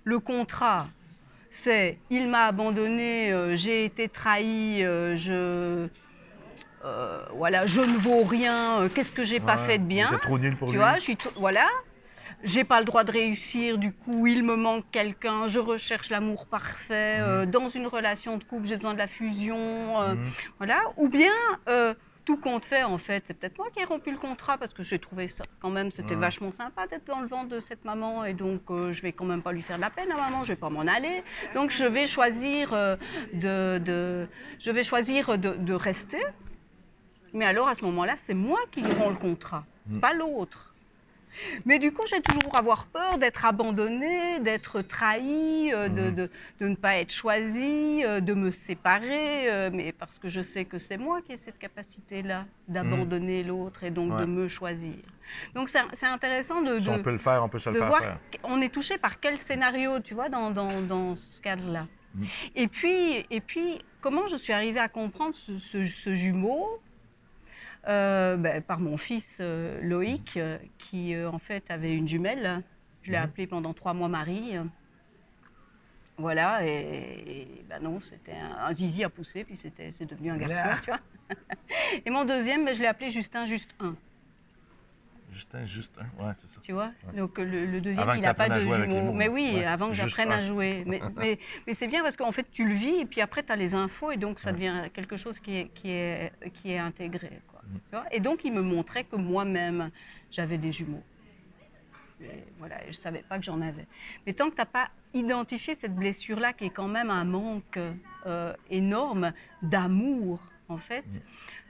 le 0.05 0.19
contrat, 0.19 0.89
c'est 1.51 1.99
il 2.11 2.29
m'a 2.29 2.47
abandonné, 2.47 3.33
euh, 3.33 3.57
j'ai 3.57 3.85
été 3.85 4.09
trahi, 4.09 4.83
euh, 4.85 5.17
je, 5.17 5.89
euh, 6.85 7.25
voilà, 7.33 7.67
je 7.67 7.81
ne 7.81 7.97
vaux 7.97 8.23
rien, 8.25 8.89
qu'est-ce 8.95 9.13
que 9.13 9.23
j'ai 9.23 9.41
pas 9.41 9.57
Ouais, 9.57 9.67
fait 9.67 9.79
de 9.79 9.85
bien 9.85 10.09
C'était 10.11 10.23
trop 10.23 10.39
nul 10.39 10.57
pour 10.57 10.69
tu 10.69 10.75
lui. 10.75 10.79
vois, 10.81 10.95
je 10.99 11.01
suis, 11.03 11.19
voilà, 11.37 11.67
j'ai 12.45 12.65
pas 12.65 12.81
le 12.81 12.85
droit 12.85 13.03
de 13.05 13.13
réussir, 13.13 13.79
du 13.79 13.93
coup, 13.93 14.27
il 14.27 14.45
me 14.45 14.57
manque 14.57 14.85
quelqu'un, 14.93 15.49
je 15.49 15.59
recherche 15.59 16.11
l'amour 16.11 16.47
parfait, 16.47 17.19
euh, 17.21 17.47
dans 17.47 17.69
une 17.71 17.87
relation 17.87 18.37
de 18.37 18.45
couple, 18.45 18.67
j'ai 18.67 18.77
besoin 18.77 18.93
de 18.95 18.99
la 18.99 19.07
fusion, 19.09 19.57
Mhm. 20.03 20.19
voilà, 20.59 20.81
ou 20.97 21.09
bien 21.09 21.33
tout 22.27 22.37
compte 22.37 22.65
fait, 22.67 22.83
en 22.83 22.99
fait, 22.99 23.23
c'est 23.27 23.35
peut-être 23.39 23.57
moi 23.57 23.69
qui 23.73 23.81
ai 23.81 23.85
rompu 23.85 24.11
le 24.11 24.19
contrat 24.19 24.59
parce 24.59 24.75
que 24.75 24.83
j'ai 24.83 24.99
trouvé 24.99 25.29
ça 25.29 25.45
quand 25.63 25.71
même, 25.71 25.91
c'était 25.93 26.15
Ouais. 26.15 26.21
vachement 26.21 26.51
sympa 26.51 26.87
d'être 26.89 27.07
dans 27.07 27.21
le 27.21 27.29
ventre 27.29 27.49
de 27.49 27.61
cette 27.61 27.85
maman 27.85 28.25
et 28.25 28.35
donc 28.35 28.63
euh, 28.71 28.93
je 28.93 29.01
vais 29.03 29.13
quand 29.13 29.25
même 29.25 29.43
pas 29.43 29.53
lui 29.53 29.63
faire 29.63 29.77
de 29.77 29.83
la 29.83 29.91
peine 29.91 30.11
à 30.11 30.17
maman, 30.17 30.43
je 30.45 30.53
vais 30.53 30.57
pas 30.57 30.69
m'en 30.69 30.81
aller, 30.87 31.23
donc 31.55 31.71
je 31.71 31.87
vais 31.87 32.07
choisir 32.07 32.75
euh, 32.75 32.97
de, 33.33 33.79
de- 33.79 34.27
je 34.59 34.71
vais 34.73 34.83
choisir 34.83 35.39
de, 35.39 35.55
de 35.55 35.73
rester. 35.73 36.19
Mais 37.33 37.45
alors 37.47 37.69
à 37.69 37.75
ce 37.75 37.85
moment-là, 37.85 38.17
c'est 38.27 38.35
moi 38.35 38.59
qui 38.73 38.83
romps 38.83 39.11
le 39.11 39.17
contrat, 39.17 39.65
c'est 39.89 39.97
Mm. 39.97 40.01
pas 40.01 40.13
l'autre. 40.15 40.66
Mais 41.65 41.79
du 41.79 41.93
coup, 41.93 42.03
j'ai 42.09 42.21
toujours 42.21 42.57
avoir 42.57 42.87
peur 42.87 43.19
d'être 43.19 43.45
abandonnée, 43.45 44.41
d'être 44.41 44.83
trahie, 44.83 45.73
euh, 45.73 45.89
de, 45.89 46.03
Mhm. 46.11 46.15
de- 46.15 46.31
de 46.61 46.69
ne 46.69 46.75
pas 46.77 46.97
être 46.99 47.13
choisie, 47.13 48.05
euh, 48.05 48.21
de 48.21 48.35
me 48.35 48.51
séparer, 48.51 49.51
euh, 49.51 49.71
mais 49.73 49.93
parce 49.93 50.19
que 50.19 50.29
je 50.29 50.41
sais 50.41 50.65
que 50.65 50.79
c'est 50.79 50.97
moi 50.97 51.21
qui 51.23 51.33
ai 51.33 51.37
cette 51.37 51.59
capacité-là 51.59 52.47
d'abandonner 52.69 53.43
l'autre 53.43 53.85
et 53.85 53.91
donc 53.91 54.13
Ouais. 54.15 54.21
de 54.21 54.27
me 54.27 54.49
choisir. 54.49 54.97
Donc 55.55 55.69
c'est 55.69 55.81
intéressant 56.07 56.63
de, 56.63 56.79
Si 56.81 56.87
de- 56.87 56.91
on 56.93 57.03
peut 57.03 57.11
le 57.13 57.19
faire, 57.19 57.43
on 57.45 57.49
peut 57.49 57.59
se 57.59 57.71
le 57.71 57.79
faire 57.79 57.89
voir 57.89 58.01
faire. 58.03 58.19
on 58.45 58.61
est 58.61 58.73
touché 58.73 58.97
par 58.99 59.19
quel 59.21 59.39
scénario, 59.39 60.01
tu 60.01 60.15
vois, 60.15 60.29
dans, 60.29 60.51
dans, 60.51 60.81
dans 60.83 61.15
ce 61.17 61.41
cadre-là. 61.41 61.87
Mm. 62.15 62.25
Et, 62.55 62.69
puis, 62.69 63.27
et 63.31 63.41
puis, 63.41 63.81
comment 64.01 64.27
je 64.29 64.37
suis 64.37 64.53
arrivée 64.53 64.81
à 64.81 64.89
comprendre 64.89 65.35
ce, 65.35 65.59
ce- 65.59 65.85
ce 65.87 66.15
jumeau 66.15 66.67
Euh, 67.89 68.37
ben, 68.37 68.63
Par 68.63 68.81
mon 68.81 68.97
fils 68.97 69.27
euh, 69.41 69.81
Loïc, 69.83 70.37
euh, 70.37 70.59
qui 70.79 71.15
en 71.25 71.39
fait 71.39 71.71
avait 71.71 71.95
une 71.95 72.09
jumelle. 72.09 72.63
Je 73.03 73.13
l'ai 73.13 73.19
Mhm. 73.19 73.25
appelé 73.25 73.47
pendant 73.47 73.73
trois 73.75 73.95
mois 73.95 74.09
Marie. 74.09 74.55
Voilà, 76.19 76.67
et, 76.67 76.71
et 76.71 77.65
ben 77.69 77.79
non, 77.83 78.01
c'était 78.01 78.33
un, 78.33 78.65
un 78.67 78.73
zizi 78.73 79.05
à 79.05 79.11
pousser, 79.11 79.45
puis 79.45 79.55
c'était, 79.57 79.91
c'est 79.91 80.07
devenu 80.07 80.31
un 80.31 80.39
garçon, 80.39 80.57
Ah. 80.65 80.79
tu 80.83 80.91
vois. 80.91 81.01
Et 82.07 82.11
mon 82.11 82.25
deuxième, 82.25 82.65
ben, 82.65 82.75
je 82.75 82.81
l'ai 82.81 82.87
appelé 82.87 83.11
Justin 83.11 83.45
Juste 83.47 83.71
1. 83.81 83.95
Justin, 85.33 85.67
juste 85.67 85.93
un. 85.99 86.25
Ouais, 86.25 86.33
c'est 86.39 86.47
ça. 86.49 86.61
Tu 86.63 86.73
vois 86.73 86.91
Ouais. 87.13 87.19
Donc 87.19 87.37
le, 87.37 87.67
le 87.67 87.81
deuxième, 87.83 88.05
Avant 88.09 88.15
il 88.17 88.23
n'a 88.23 88.33
pas 88.33 88.49
de 88.49 88.61
jumeaux. 88.61 89.13
Mais 89.13 89.29
oui, 89.29 89.57
Ouais. 89.57 89.67
avant 89.67 89.89
que 89.89 89.95
j'apprenne 89.95 90.33
à 90.33 90.41
jouer. 90.41 90.83
Mais, 90.87 91.01
mais, 91.17 91.39
mais 91.67 91.75
c'est 91.75 91.89
bien 91.89 92.03
parce 92.03 92.17
qu'en 92.17 92.33
fait, 92.33 92.47
tu 92.51 92.67
le 92.67 92.73
vis 92.73 93.01
et 93.01 93.05
puis 93.05 93.21
après, 93.21 93.43
tu 93.43 93.53
as 93.53 93.57
les 93.57 93.75
infos 93.75 94.11
et 94.11 94.17
donc 94.17 94.41
ça 94.41 94.53
devient 94.53 94.85
quelque 94.95 95.19
chose 95.19 95.39
qui 95.39 95.57
est, 95.59 95.69
qui 95.75 95.91
est, 95.91 96.33
qui 96.55 96.73
est 96.73 96.79
intégré. 96.79 97.43
Quoi. 97.49 97.56
Mm. 97.67 97.77
Tu 97.91 97.97
vois 97.97 98.05
et 98.13 98.21
donc, 98.21 98.45
il 98.45 98.53
me 98.53 98.63
montrait 98.63 99.05
que 99.05 99.17
moi-même, 99.17 99.91
j'avais 100.31 100.59
des 100.59 100.73
jumeaux. 100.73 101.03
Et 102.21 102.45
voilà, 102.59 102.81
je 102.83 102.89
ne 102.89 102.93
savais 102.93 103.23
pas 103.29 103.39
que 103.39 103.45
j'en 103.45 103.61
avais. 103.61 103.87
Mais 104.27 104.33
tant 104.33 104.47
que 104.47 104.55
tu 104.55 104.61
n'as 104.61 104.67
pas 104.67 104.89
identifié 105.13 105.75
cette 105.75 105.95
blessure-là, 105.95 106.53
qui 106.53 106.65
est 106.65 106.71
quand 106.71 106.89
même 106.89 107.11
un 107.11 107.25
manque 107.25 107.79
euh, 108.27 108.55
énorme 108.71 109.33
d'amour, 109.63 110.41
en 110.69 110.79
fait, 110.79 111.05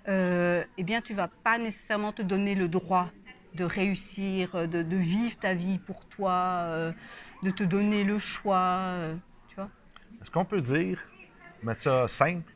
euh, 0.09 0.65
eh 0.79 0.85
bien, 0.85 1.03
tu 1.03 1.15
vas 1.15 1.29
pas 1.29 1.59
nécessairement 1.59 2.13
te 2.13 2.23
donner 2.23 2.55
le 2.55 2.69
droit 2.69 3.11
de 3.55 3.65
réussir, 3.65 4.69
de, 4.69 4.83
de 4.83 4.97
vivre 4.97 5.37
ta 5.39 5.55
vie 5.55 5.79
pour 5.79 6.05
toi, 6.07 6.33
euh, 6.33 6.93
de 7.43 7.51
te 7.51 7.65
donner 7.65 8.05
le 8.05 8.19
choix, 8.19 8.95
tu 9.49 9.57
vois. 9.57 9.69
Est-ce 10.23 10.31
qu'on 10.31 10.45
peut 10.45 10.61
dire, 10.61 11.01
mettre 11.63 11.81
ça 11.81 12.09
simple, 12.09 12.53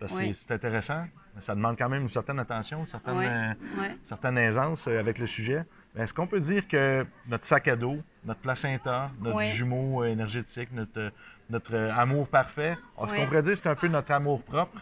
parce 0.00 0.12
que 0.12 0.24
Oui. 0.24 0.34
c'est 0.34 0.50
intéressant, 0.52 1.06
ça 1.40 1.54
demande 1.54 1.76
quand 1.78 1.88
même 1.88 2.02
une 2.02 2.08
certaine 2.08 2.38
attention, 2.38 2.80
une 2.80 2.86
certaine, 2.86 3.16
Ouais, 3.18 3.26
euh, 3.28 3.80
ouais. 3.82 3.96
certaine 4.04 4.38
aisance 4.38 4.86
euh, 4.88 4.98
avec 5.00 5.18
le 5.18 5.26
sujet. 5.26 5.64
Est-ce 5.96 6.12
qu'on 6.14 6.26
peut 6.26 6.40
dire 6.40 6.66
que 6.68 7.06
notre 7.28 7.44
sac 7.44 7.68
à 7.68 7.76
dos, 7.76 7.98
notre 8.24 8.40
placenta, 8.40 9.10
notre 9.20 9.36
Ouais. 9.36 9.50
jumeau 9.50 10.02
euh, 10.02 10.06
énergétique, 10.08 10.70
notre, 10.72 11.12
notre 11.50 11.74
amour 11.76 12.28
parfait, 12.28 12.76
est-ce 13.02 13.14
qu'on 13.14 13.26
pourrait 13.26 13.42
dire 13.42 13.52
que 13.54 13.60
c'est 13.62 13.68
un 13.68 13.74
peu 13.74 13.88
notre 13.88 14.12
amour 14.12 14.42
propre, 14.42 14.78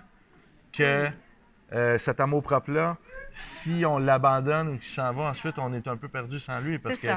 que 0.72 1.08
euh, 1.72 1.98
cet 1.98 2.20
amour 2.20 2.42
propre-là, 2.42 2.96
si 3.32 3.84
on 3.86 3.98
l'abandonne 3.98 4.68
ou 4.68 4.78
qu'il 4.78 4.88
s'en 4.88 5.12
va, 5.12 5.24
ensuite 5.24 5.58
on 5.58 5.72
est 5.72 5.86
un 5.88 5.96
peu 5.96 6.08
perdu 6.08 6.38
sans 6.38 6.60
lui? 6.60 6.78
Parce 6.78 6.98
que 6.98 7.08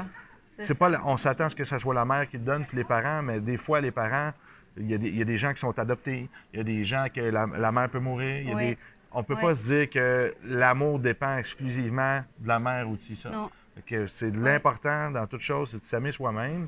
c'est 0.58 0.74
pas, 0.76 0.90
on 1.04 1.16
s'attend 1.16 1.44
à 1.44 1.48
ce 1.50 1.54
que 1.56 1.64
ce 1.64 1.78
soit 1.78 1.94
la 1.94 2.04
mère 2.04 2.28
qui 2.28 2.38
le 2.38 2.42
donne, 2.44 2.64
puis 2.66 2.76
les 2.76 2.84
parents, 2.84 3.22
mais 3.22 3.40
des 3.40 3.56
fois, 3.56 3.80
les 3.80 3.92
parents, 3.92 4.32
il 4.76 4.90
y, 4.90 4.94
a 4.94 4.98
des, 4.98 5.08
il 5.08 5.16
y 5.16 5.22
a 5.22 5.24
des 5.24 5.38
gens 5.38 5.52
qui 5.52 5.60
sont 5.60 5.76
adoptés, 5.78 6.28
il 6.52 6.56
y 6.56 6.60
a 6.60 6.64
des 6.64 6.84
gens 6.84 7.06
que 7.12 7.20
la, 7.20 7.46
la 7.46 7.72
mère 7.72 7.88
peut 7.88 7.98
mourir, 8.00 8.40
il 8.42 8.48
y 8.48 8.52
a 8.52 8.54
Oui. 8.56 8.66
des- 8.70 8.78
on 9.12 9.22
peut 9.22 9.36
pas 9.36 9.54
se 9.54 9.64
dire 9.72 9.90
que 9.90 10.32
l'amour 10.44 10.98
dépend 10.98 11.36
exclusivement 11.38 12.22
de 12.38 12.48
la 12.48 12.58
mère 12.58 12.88
ou 12.88 12.96
de 12.96 13.00
ci, 13.00 13.16
ça. 13.16 13.30
Non. 13.30 13.50
Que 13.86 14.06
c'est 14.06 14.30
de 14.32 14.40
l'important 14.40 15.10
dans 15.12 15.26
toute 15.26 15.40
chose, 15.40 15.70
c'est 15.70 15.78
de 15.78 15.84
s'aimer 15.84 16.10
soi-même, 16.12 16.66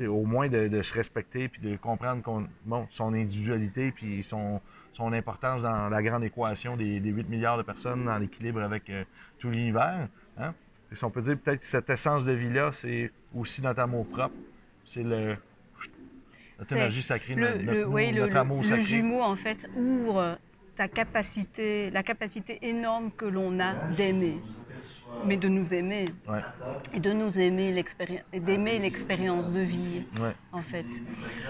au 0.00 0.24
moins 0.24 0.48
de, 0.48 0.68
de 0.68 0.82
se 0.82 0.92
respecter, 0.94 1.48
puis 1.48 1.60
de 1.62 1.76
comprendre 1.76 2.22
qu'on, 2.22 2.46
bon, 2.64 2.86
son 2.90 3.12
individualité, 3.14 3.92
puis 3.92 4.22
son, 4.22 4.60
son 4.92 5.12
importance 5.12 5.62
dans 5.62 5.88
la 5.88 6.02
grande 6.02 6.22
équation 6.24 6.76
des, 6.76 7.00
des 7.00 7.10
8 7.10 7.28
milliards 7.28 7.56
de 7.58 7.62
personnes 7.62 8.04
dans 8.04 8.18
l'équilibre 8.18 8.60
avec 8.62 8.88
euh, 8.90 9.04
tout 9.38 9.50
l'univers. 9.50 10.06
Hein? 10.38 10.54
Si 10.92 11.04
on 11.04 11.10
peut 11.10 11.22
dire 11.22 11.38
peut-être 11.38 11.60
que 11.60 11.66
cette 11.66 11.88
essence 11.90 12.24
de 12.24 12.32
vie-là, 12.32 12.70
c'est 12.72 13.10
aussi 13.34 13.62
notre 13.62 13.80
amour 13.80 14.06
propre. 14.06 14.34
C'est 14.84 15.02
le. 15.02 15.36
Notre 16.58 16.72
énergie 16.74 17.02
sacrée, 17.02 17.34
Le, 17.34 17.40
notre, 17.40 17.58
le- 17.58 17.64
notre- 17.64 17.88
oui, 17.90 18.12
le, 18.12 18.20
notre 18.20 18.34
le- 18.34 18.38
amour 18.40 18.58
le 18.58 18.64
sacré. 18.68 18.82
jumeau, 18.82 19.22
en 19.22 19.36
fait, 19.36 19.66
ouvre 19.76 20.38
capacité, 20.88 21.90
la 21.90 22.02
capacité 22.02 22.58
énorme 22.62 23.10
que 23.16 23.24
l'on 23.24 23.58
a 23.60 23.74
d'aimer, 23.96 24.38
mais 25.24 25.36
de 25.36 25.48
nous 25.48 25.72
aimer, 25.74 26.06
Ouais, 26.28 26.40
et 26.94 27.00
de 27.00 27.12
nous 27.12 27.38
aimer, 27.38 27.72
d'aimer 28.32 28.78
l'expérience 28.78 29.52
de 29.52 29.60
vie, 29.60 30.04
ouais. 30.20 30.34
en 30.52 30.62
fait. 30.62 30.86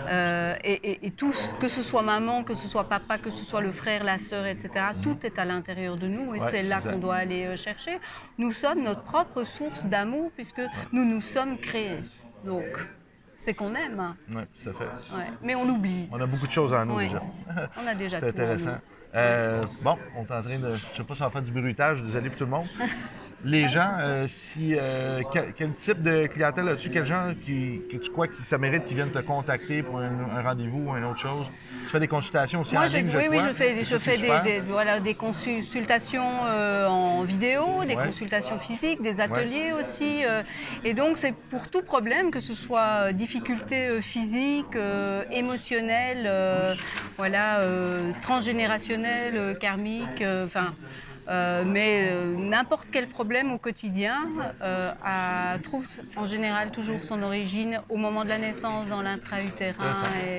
Euh, 0.09 0.55
et, 0.65 0.73
et- 0.91 1.07
et 1.07 1.11
tout, 1.11 1.35
que 1.61 1.69
ce 1.69 1.83
soit 1.83 2.03
maman, 2.03 2.43
que 2.45 2.55
ce 2.55 2.67
soit 2.67 2.85
papa, 2.89 3.19
que 3.19 3.31
ce 3.31 3.45
soit 3.45 3.61
le 3.61 3.73
frère, 3.73 4.03
la 4.05 4.19
sœur, 4.19 4.47
etc., 4.47 4.69
tout 5.03 5.19
est 5.25 5.39
à 5.39 5.45
l'intérieur 5.45 5.97
de 5.97 6.07
nous, 6.09 6.35
et 6.35 6.41
Ouais, 6.41 6.51
c'est 6.51 6.63
là 6.63 6.81
qu'on 6.81 6.99
doit 6.99 7.17
aller 7.17 7.45
euh, 7.47 7.57
chercher. 7.57 7.99
Nous 8.39 8.53
sommes 8.53 8.83
notre 8.83 9.03
propre 9.03 9.45
source 9.45 9.85
d'amour, 9.87 10.31
puisque 10.35 10.63
nous 10.93 11.05
nous 11.05 11.21
sommes 11.21 11.59
créés. 11.59 11.99
Donc, 12.45 12.65
c'est 13.39 13.55
qu'on 13.55 13.75
aime, 13.75 14.15
Ouais, 14.31 14.47
tout 14.63 14.71
à 14.71 14.73
fait. 14.73 14.85
ouais. 15.17 15.27
mais 15.43 15.55
on 15.55 15.69
oublie. 15.69 16.09
On 16.13 16.21
a 16.21 16.27
beaucoup 16.27 16.47
de 16.47 16.53
choses 16.53 16.75
en 16.75 16.85
nous 16.87 16.95
Ouais. 16.97 17.09
déjà. 17.09 17.23
On 17.83 17.87
a 17.87 17.95
déjà 17.95 18.21
C'est 18.21 18.33
tout 18.33 18.39
nous. 18.39 18.45
intéressant. 18.45 18.79
Euh, 19.15 19.65
bon, 19.83 19.97
on 20.15 20.21
est 20.25 20.33
en 20.33 20.43
train 20.43 20.59
de. 20.59 20.77
Je 20.93 20.97
sais 20.97 21.05
pas 21.05 21.15
si 21.15 21.23
on 21.23 21.25
va 21.27 21.31
faire 21.31 21.43
du 21.43 21.53
bruitage, 21.53 22.03
désolé 22.03 22.31
pour 22.31 22.39
tout 22.39 22.45
le 22.45 22.51
monde. 22.51 22.69
Les 23.43 23.69
gens, 23.69 23.95
euh, 24.01 24.27
si 24.29 24.75
euh, 24.77 25.23
quel, 25.33 25.55
quel 25.55 25.75
type 25.75 26.03
de 26.03 26.27
clientèle 26.27 26.69
as-tu? 26.69 26.91
Quel 26.91 27.05
qui, 27.45 27.81
que 27.91 27.97
tu 27.97 28.11
crois 28.11 28.29
que 28.29 28.35
ça 28.43 28.59
mérite 28.59 28.85
qu'ils 28.85 28.97
viennent 28.97 29.13
te 29.13 29.19
contacter 29.21 29.83
pour 29.83 29.99
un, 29.99 30.11
un 30.37 30.43
rendez-vous 30.43 30.91
ou 30.91 30.97
une 30.97 31.05
autre 31.05 31.21
chose? 31.21 31.51
Tu 31.85 31.89
fais 31.89 32.01
des 32.01 32.09
consultations 32.09 32.61
aussi 32.61 32.75
Moi, 32.75 32.85
en 32.85 32.87
je, 32.87 32.99
ligne, 32.99 33.11
je 33.11 33.17
oui, 33.17 33.25
oui, 33.31 33.39
crois. 33.39 33.49
je 33.49 33.55
fais, 33.55 33.85
je 33.85 33.97
fais 33.97 34.43
des, 34.43 34.61
voilà, 34.61 35.01
des 35.01 35.15
consultations 35.15 36.45
euh, 36.45 36.87
en 36.87 37.23
vidéo, 37.23 37.85
des 37.87 37.95
Ouais. 37.95 38.05
consultations 38.07 38.59
physiques, 38.59 39.01
des 39.03 39.21
ateliers 39.23 39.73
aussi. 39.73 40.21
et 40.85 40.93
donc, 40.93 41.17
c'est 41.17 41.33
pour 41.51 41.69
tout 41.69 41.83
problème, 41.83 42.31
que 42.31 42.41
ce 42.41 42.55
soit 42.55 43.13
difficulté 43.15 44.03
physique, 44.03 44.77
émotionnelle, 45.33 46.31
voilà, 47.17 47.61
transgénérationnelle, 48.21 49.57
karmique, 49.59 50.23
enfin. 50.45 50.75
Euh, 51.29 51.65
mais 51.67 52.09
euh, 52.11 52.35
n'importe 52.37 52.89
quel 52.91 53.09
problème 53.09 53.53
au 53.53 53.59
quotidien 53.59 54.19
euh, 54.63 54.91
a- 55.05 55.59
trouve 55.63 55.85
en 56.17 56.27
général 56.27 56.71
toujours 56.71 57.03
son 57.05 57.23
origine 57.23 57.81
au 57.89 57.97
moment 57.97 58.25
de 58.25 58.29
la 58.31 58.39
naissance, 58.39 58.89
dans 58.89 59.03
l'intra-utérin. 59.03 59.95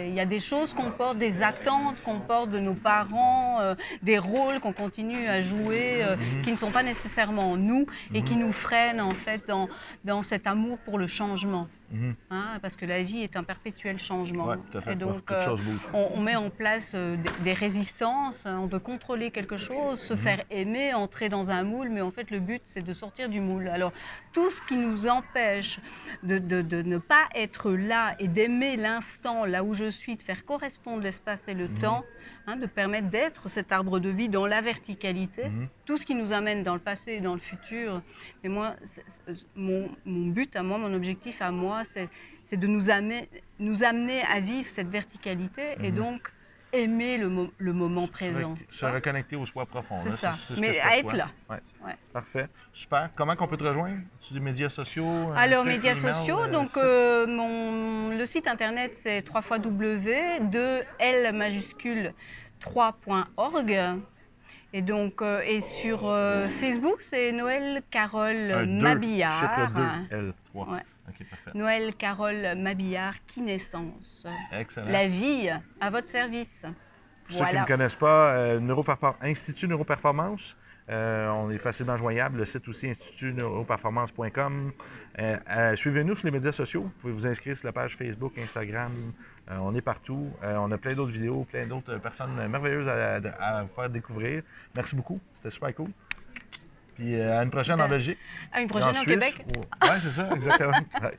Il 0.08 0.14
y 0.14 0.20
a 0.20 0.26
des 0.26 0.40
choses 0.40 0.74
qu'on 0.74 0.92
porte, 0.92 1.18
des 1.18 1.42
attentes 1.44 2.02
qu'on 2.04 2.20
porte 2.20 2.50
de 2.50 2.60
nos 2.60 2.74
parents, 2.74 3.60
des 4.02 4.18
rôles 4.18 4.60
qu'on 4.60 4.74
continue 4.74 5.28
à 5.28 5.42
jouer, 5.42 6.04
Mhm. 6.04 6.42
qui 6.44 6.52
ne 6.52 6.58
sont 6.58 6.72
pas 6.72 6.84
nécessairement 6.84 7.56
nous 7.58 7.86
et 8.14 8.24
qui 8.24 8.36
nous 8.36 8.52
freinent 8.52 9.02
en 9.02 9.12
fait 9.14 9.48
dans, 9.48 9.70
dans 10.04 10.24
cet 10.24 10.48
amour 10.48 10.78
pour 10.80 10.98
le 10.98 11.08
changement. 11.08 11.68
Mhm. 11.92 12.16
hein, 12.30 12.60
parce 12.62 12.76
que 12.76 12.86
la 12.86 13.04
vie 13.04 13.22
est 13.22 13.36
un 13.36 13.44
perpétuel 13.44 14.00
changement. 14.00 14.46
Ouais, 14.48 14.56
tout 14.72 14.78
à 14.78 14.82
fait. 14.82 14.94
Et 14.94 14.96
donc, 14.96 15.30
euh, 15.30 15.42
chose 15.42 15.62
bouge. 15.62 15.88
on, 15.94 16.10
on 16.16 16.22
met 16.22 16.36
en 16.36 16.50
place 16.50 16.94
euh, 16.96 17.18
des, 17.18 17.30
des 17.44 17.54
résistances, 17.54 18.46
hein, 18.46 18.60
on 18.62 18.68
veut 18.68 18.80
contrôler 18.80 19.32
quelque 19.32 19.58
chose, 19.58 20.00
se 20.00 20.16
faire 20.16 20.44
aimer, 20.50 20.94
entrer 20.94 21.30
dans 21.30 21.52
un 21.52 21.64
moule, 21.64 21.90
mais 21.90 22.02
en 22.02 22.12
fait 22.12 22.32
le 22.32 22.40
but 22.40 22.62
c'est 22.66 22.84
de 22.84 22.94
sortir 22.94 23.30
du 23.30 23.42
moule. 23.42 23.68
Alors 23.68 23.92
tout 24.34 24.50
ce 24.52 24.62
qui 24.64 24.78
nous 24.78 25.08
empêche 25.08 25.80
de, 26.24 26.38
de- 26.38 26.62
de 26.62 26.82
ne 26.82 26.98
pas 26.98 27.26
être 27.36 27.72
là 27.72 28.16
et 28.20 28.28
d'aimer 28.28 28.78
l'instant 28.78 29.46
là 29.46 29.64
où 29.64 29.74
je 29.74 29.90
suis, 29.92 30.16
de 30.16 30.22
faire 30.22 30.46
correspondre 30.46 31.04
l'espace 31.04 31.48
et 31.48 31.54
le 31.54 31.68
temps, 31.68 32.04
hein, 32.52 32.58
de 32.58 32.66
permettre 32.66 33.10
d'être 33.10 33.50
cet 33.50 33.72
arbre 33.72 34.00
de 34.00 34.10
vie 34.10 34.30
dans 34.30 34.46
la 34.46 34.62
verticalité, 34.62 35.46
Mhm. 35.50 35.68
tout 35.86 35.98
ce 35.98 36.06
qui 36.06 36.16
nous 36.16 36.34
amène 36.34 36.64
dans 36.64 36.74
le 36.74 36.80
passé 36.80 37.14
et 37.14 37.20
dans 37.22 37.34
le 37.34 37.40
futur. 37.40 38.02
Mais 38.44 38.50
moi, 38.50 38.76
mon, 39.56 39.90
mon 40.06 40.28
but 40.28 40.56
à 40.56 40.64
moi, 40.64 40.78
mon 40.78 40.94
objectif 40.94 41.42
à 41.42 41.52
moi, 41.52 41.84
c'est 42.46 42.58
de 42.58 42.68
nous 42.68 42.90
amener, 42.90 43.30
nous 43.60 43.84
amener 43.84 44.22
à 44.24 44.40
vivre 44.40 44.68
cette 44.70 44.90
verticalité 44.90 45.76
et 45.82 45.90
Mhm. 45.92 45.96
donc 45.96 46.32
aimer 46.74 47.18
le, 47.18 47.30
mo- 47.30 47.52
le 47.58 47.74
moment 47.74 48.06
Se 48.08 48.12
présent. 48.12 48.56
Se 48.70 48.86
reconnecter 48.86 49.36
au 49.36 49.46
soi 49.46 49.66
profond. 49.66 49.96
C'est 49.98 50.12
ça. 50.12 50.34
ce 50.34 50.54
que 50.54 50.60
Mais 50.60 50.74
je 50.76 50.80
à 50.80 50.98
être 50.98 51.08
perçois. 51.08 51.14
là. 51.18 51.28
Ouais. 51.50 51.88
Ouais. 51.88 51.96
Parfait. 52.14 52.48
Super. 52.74 53.10
Comment 53.16 53.36
qu'on 53.36 53.48
peut 53.48 53.58
te 53.58 53.64
rejoindre? 53.64 53.98
Sur 54.20 54.36
les 54.36 54.42
médias 54.42 54.70
sociaux? 54.70 55.06
un 55.06 55.36
Alors, 55.36 55.66
médias 55.66 55.96
sociaux, 55.96 56.42
euh, 56.44 56.48
donc 56.52 56.76
euh, 56.78 57.28
mon, 57.28 58.10
le 58.18 58.26
site 58.26 58.48
internet 58.48 58.94
c'est 59.02 59.22
3 59.24 59.42
W 59.60 60.40
de 60.52 60.82
L 61.00 61.36
majuscule 61.36 62.14
3.org. 62.62 64.00
Et 64.74 64.82
donc, 64.82 65.22
euh, 65.22 65.42
et 65.46 65.60
sur 65.60 66.08
euh, 66.08 66.48
Facebook, 66.62 67.02
c'est 67.02 67.34
Noël 67.34 67.82
Carole 67.92 68.52
Un 68.54 68.66
deux, 68.66 68.82
Mabillard. 68.82 69.40
Chiffre 69.40 70.08
2, 70.10 70.16
L3. 70.56 70.72
Ouais. 70.74 70.80
OK, 71.22 71.30
parfait. 71.30 71.52
Noël 71.58 71.96
Carole 71.96 72.56
Mabillard, 72.58 73.16
qui 73.28 73.42
naissance. 73.42 74.26
Excellent. 74.52 74.88
La 74.88 75.08
vie 75.08 75.50
à 75.80 75.90
votre 75.90 76.10
service. 76.10 76.62
Pour 77.28 77.38
ceux 77.38 77.46
qui 77.46 77.58
ne 77.58 77.66
connaissent 77.66 77.96
pas, 77.96 78.34
euh, 78.34 78.60
Institut 79.22 79.68
Neuroperformance, 79.68 80.58
euh, 80.90 81.30
on 81.30 81.50
est 81.50 81.58
facilement 81.58 81.96
joignable. 81.96 82.40
Le 82.40 82.46
site 82.46 82.68
aussi, 82.68 82.90
institutneuroperformance.com. 82.90 84.72
Euh, 85.20 85.38
euh, 85.50 85.76
Suivez-nous 85.76 86.16
sur 86.16 86.26
les 86.26 86.32
médias 86.32 86.52
sociaux. 86.52 86.84
Vous 86.84 87.00
pouvez 87.00 87.14
vous 87.14 87.28
inscrire 87.28 87.56
sur 87.56 87.68
la 87.68 87.72
page 87.72 87.96
Facebook, 87.96 88.38
Instagram. 88.38 89.14
On 89.50 89.76
est 89.76 89.82
partout. 89.82 90.32
On 90.44 90.72
a 90.72 90.78
plein 90.78 90.94
d'autres 90.94 91.12
vidéos, 91.12 91.44
plein 91.44 91.66
d'autres 91.66 91.98
personnes 91.98 92.36
merveilleuses 92.48 92.88
à, 92.88 93.16
à 93.40 93.64
vous 93.64 93.70
faire 93.76 93.90
découvrir. 93.90 94.44
Merci 94.76 94.96
beaucoup. 94.96 95.20
C'était 95.36 95.52
super 95.52 95.76
cool. 95.76 95.90
Puis 97.02 97.16
euh, 97.16 97.40
à 97.40 97.42
une 97.42 97.50
prochaine 97.50 97.82
en 97.82 97.90
Belgique. 97.90 98.20
À 98.52 98.62
une 98.62 98.68
prochaine 98.68 98.92
au 98.92 98.94
Suisse. 98.94 99.06
Québec. 99.06 99.44
Oui, 99.48 99.90
c'est 100.04 100.12
ça, 100.12 100.30
exactement. 100.36 100.78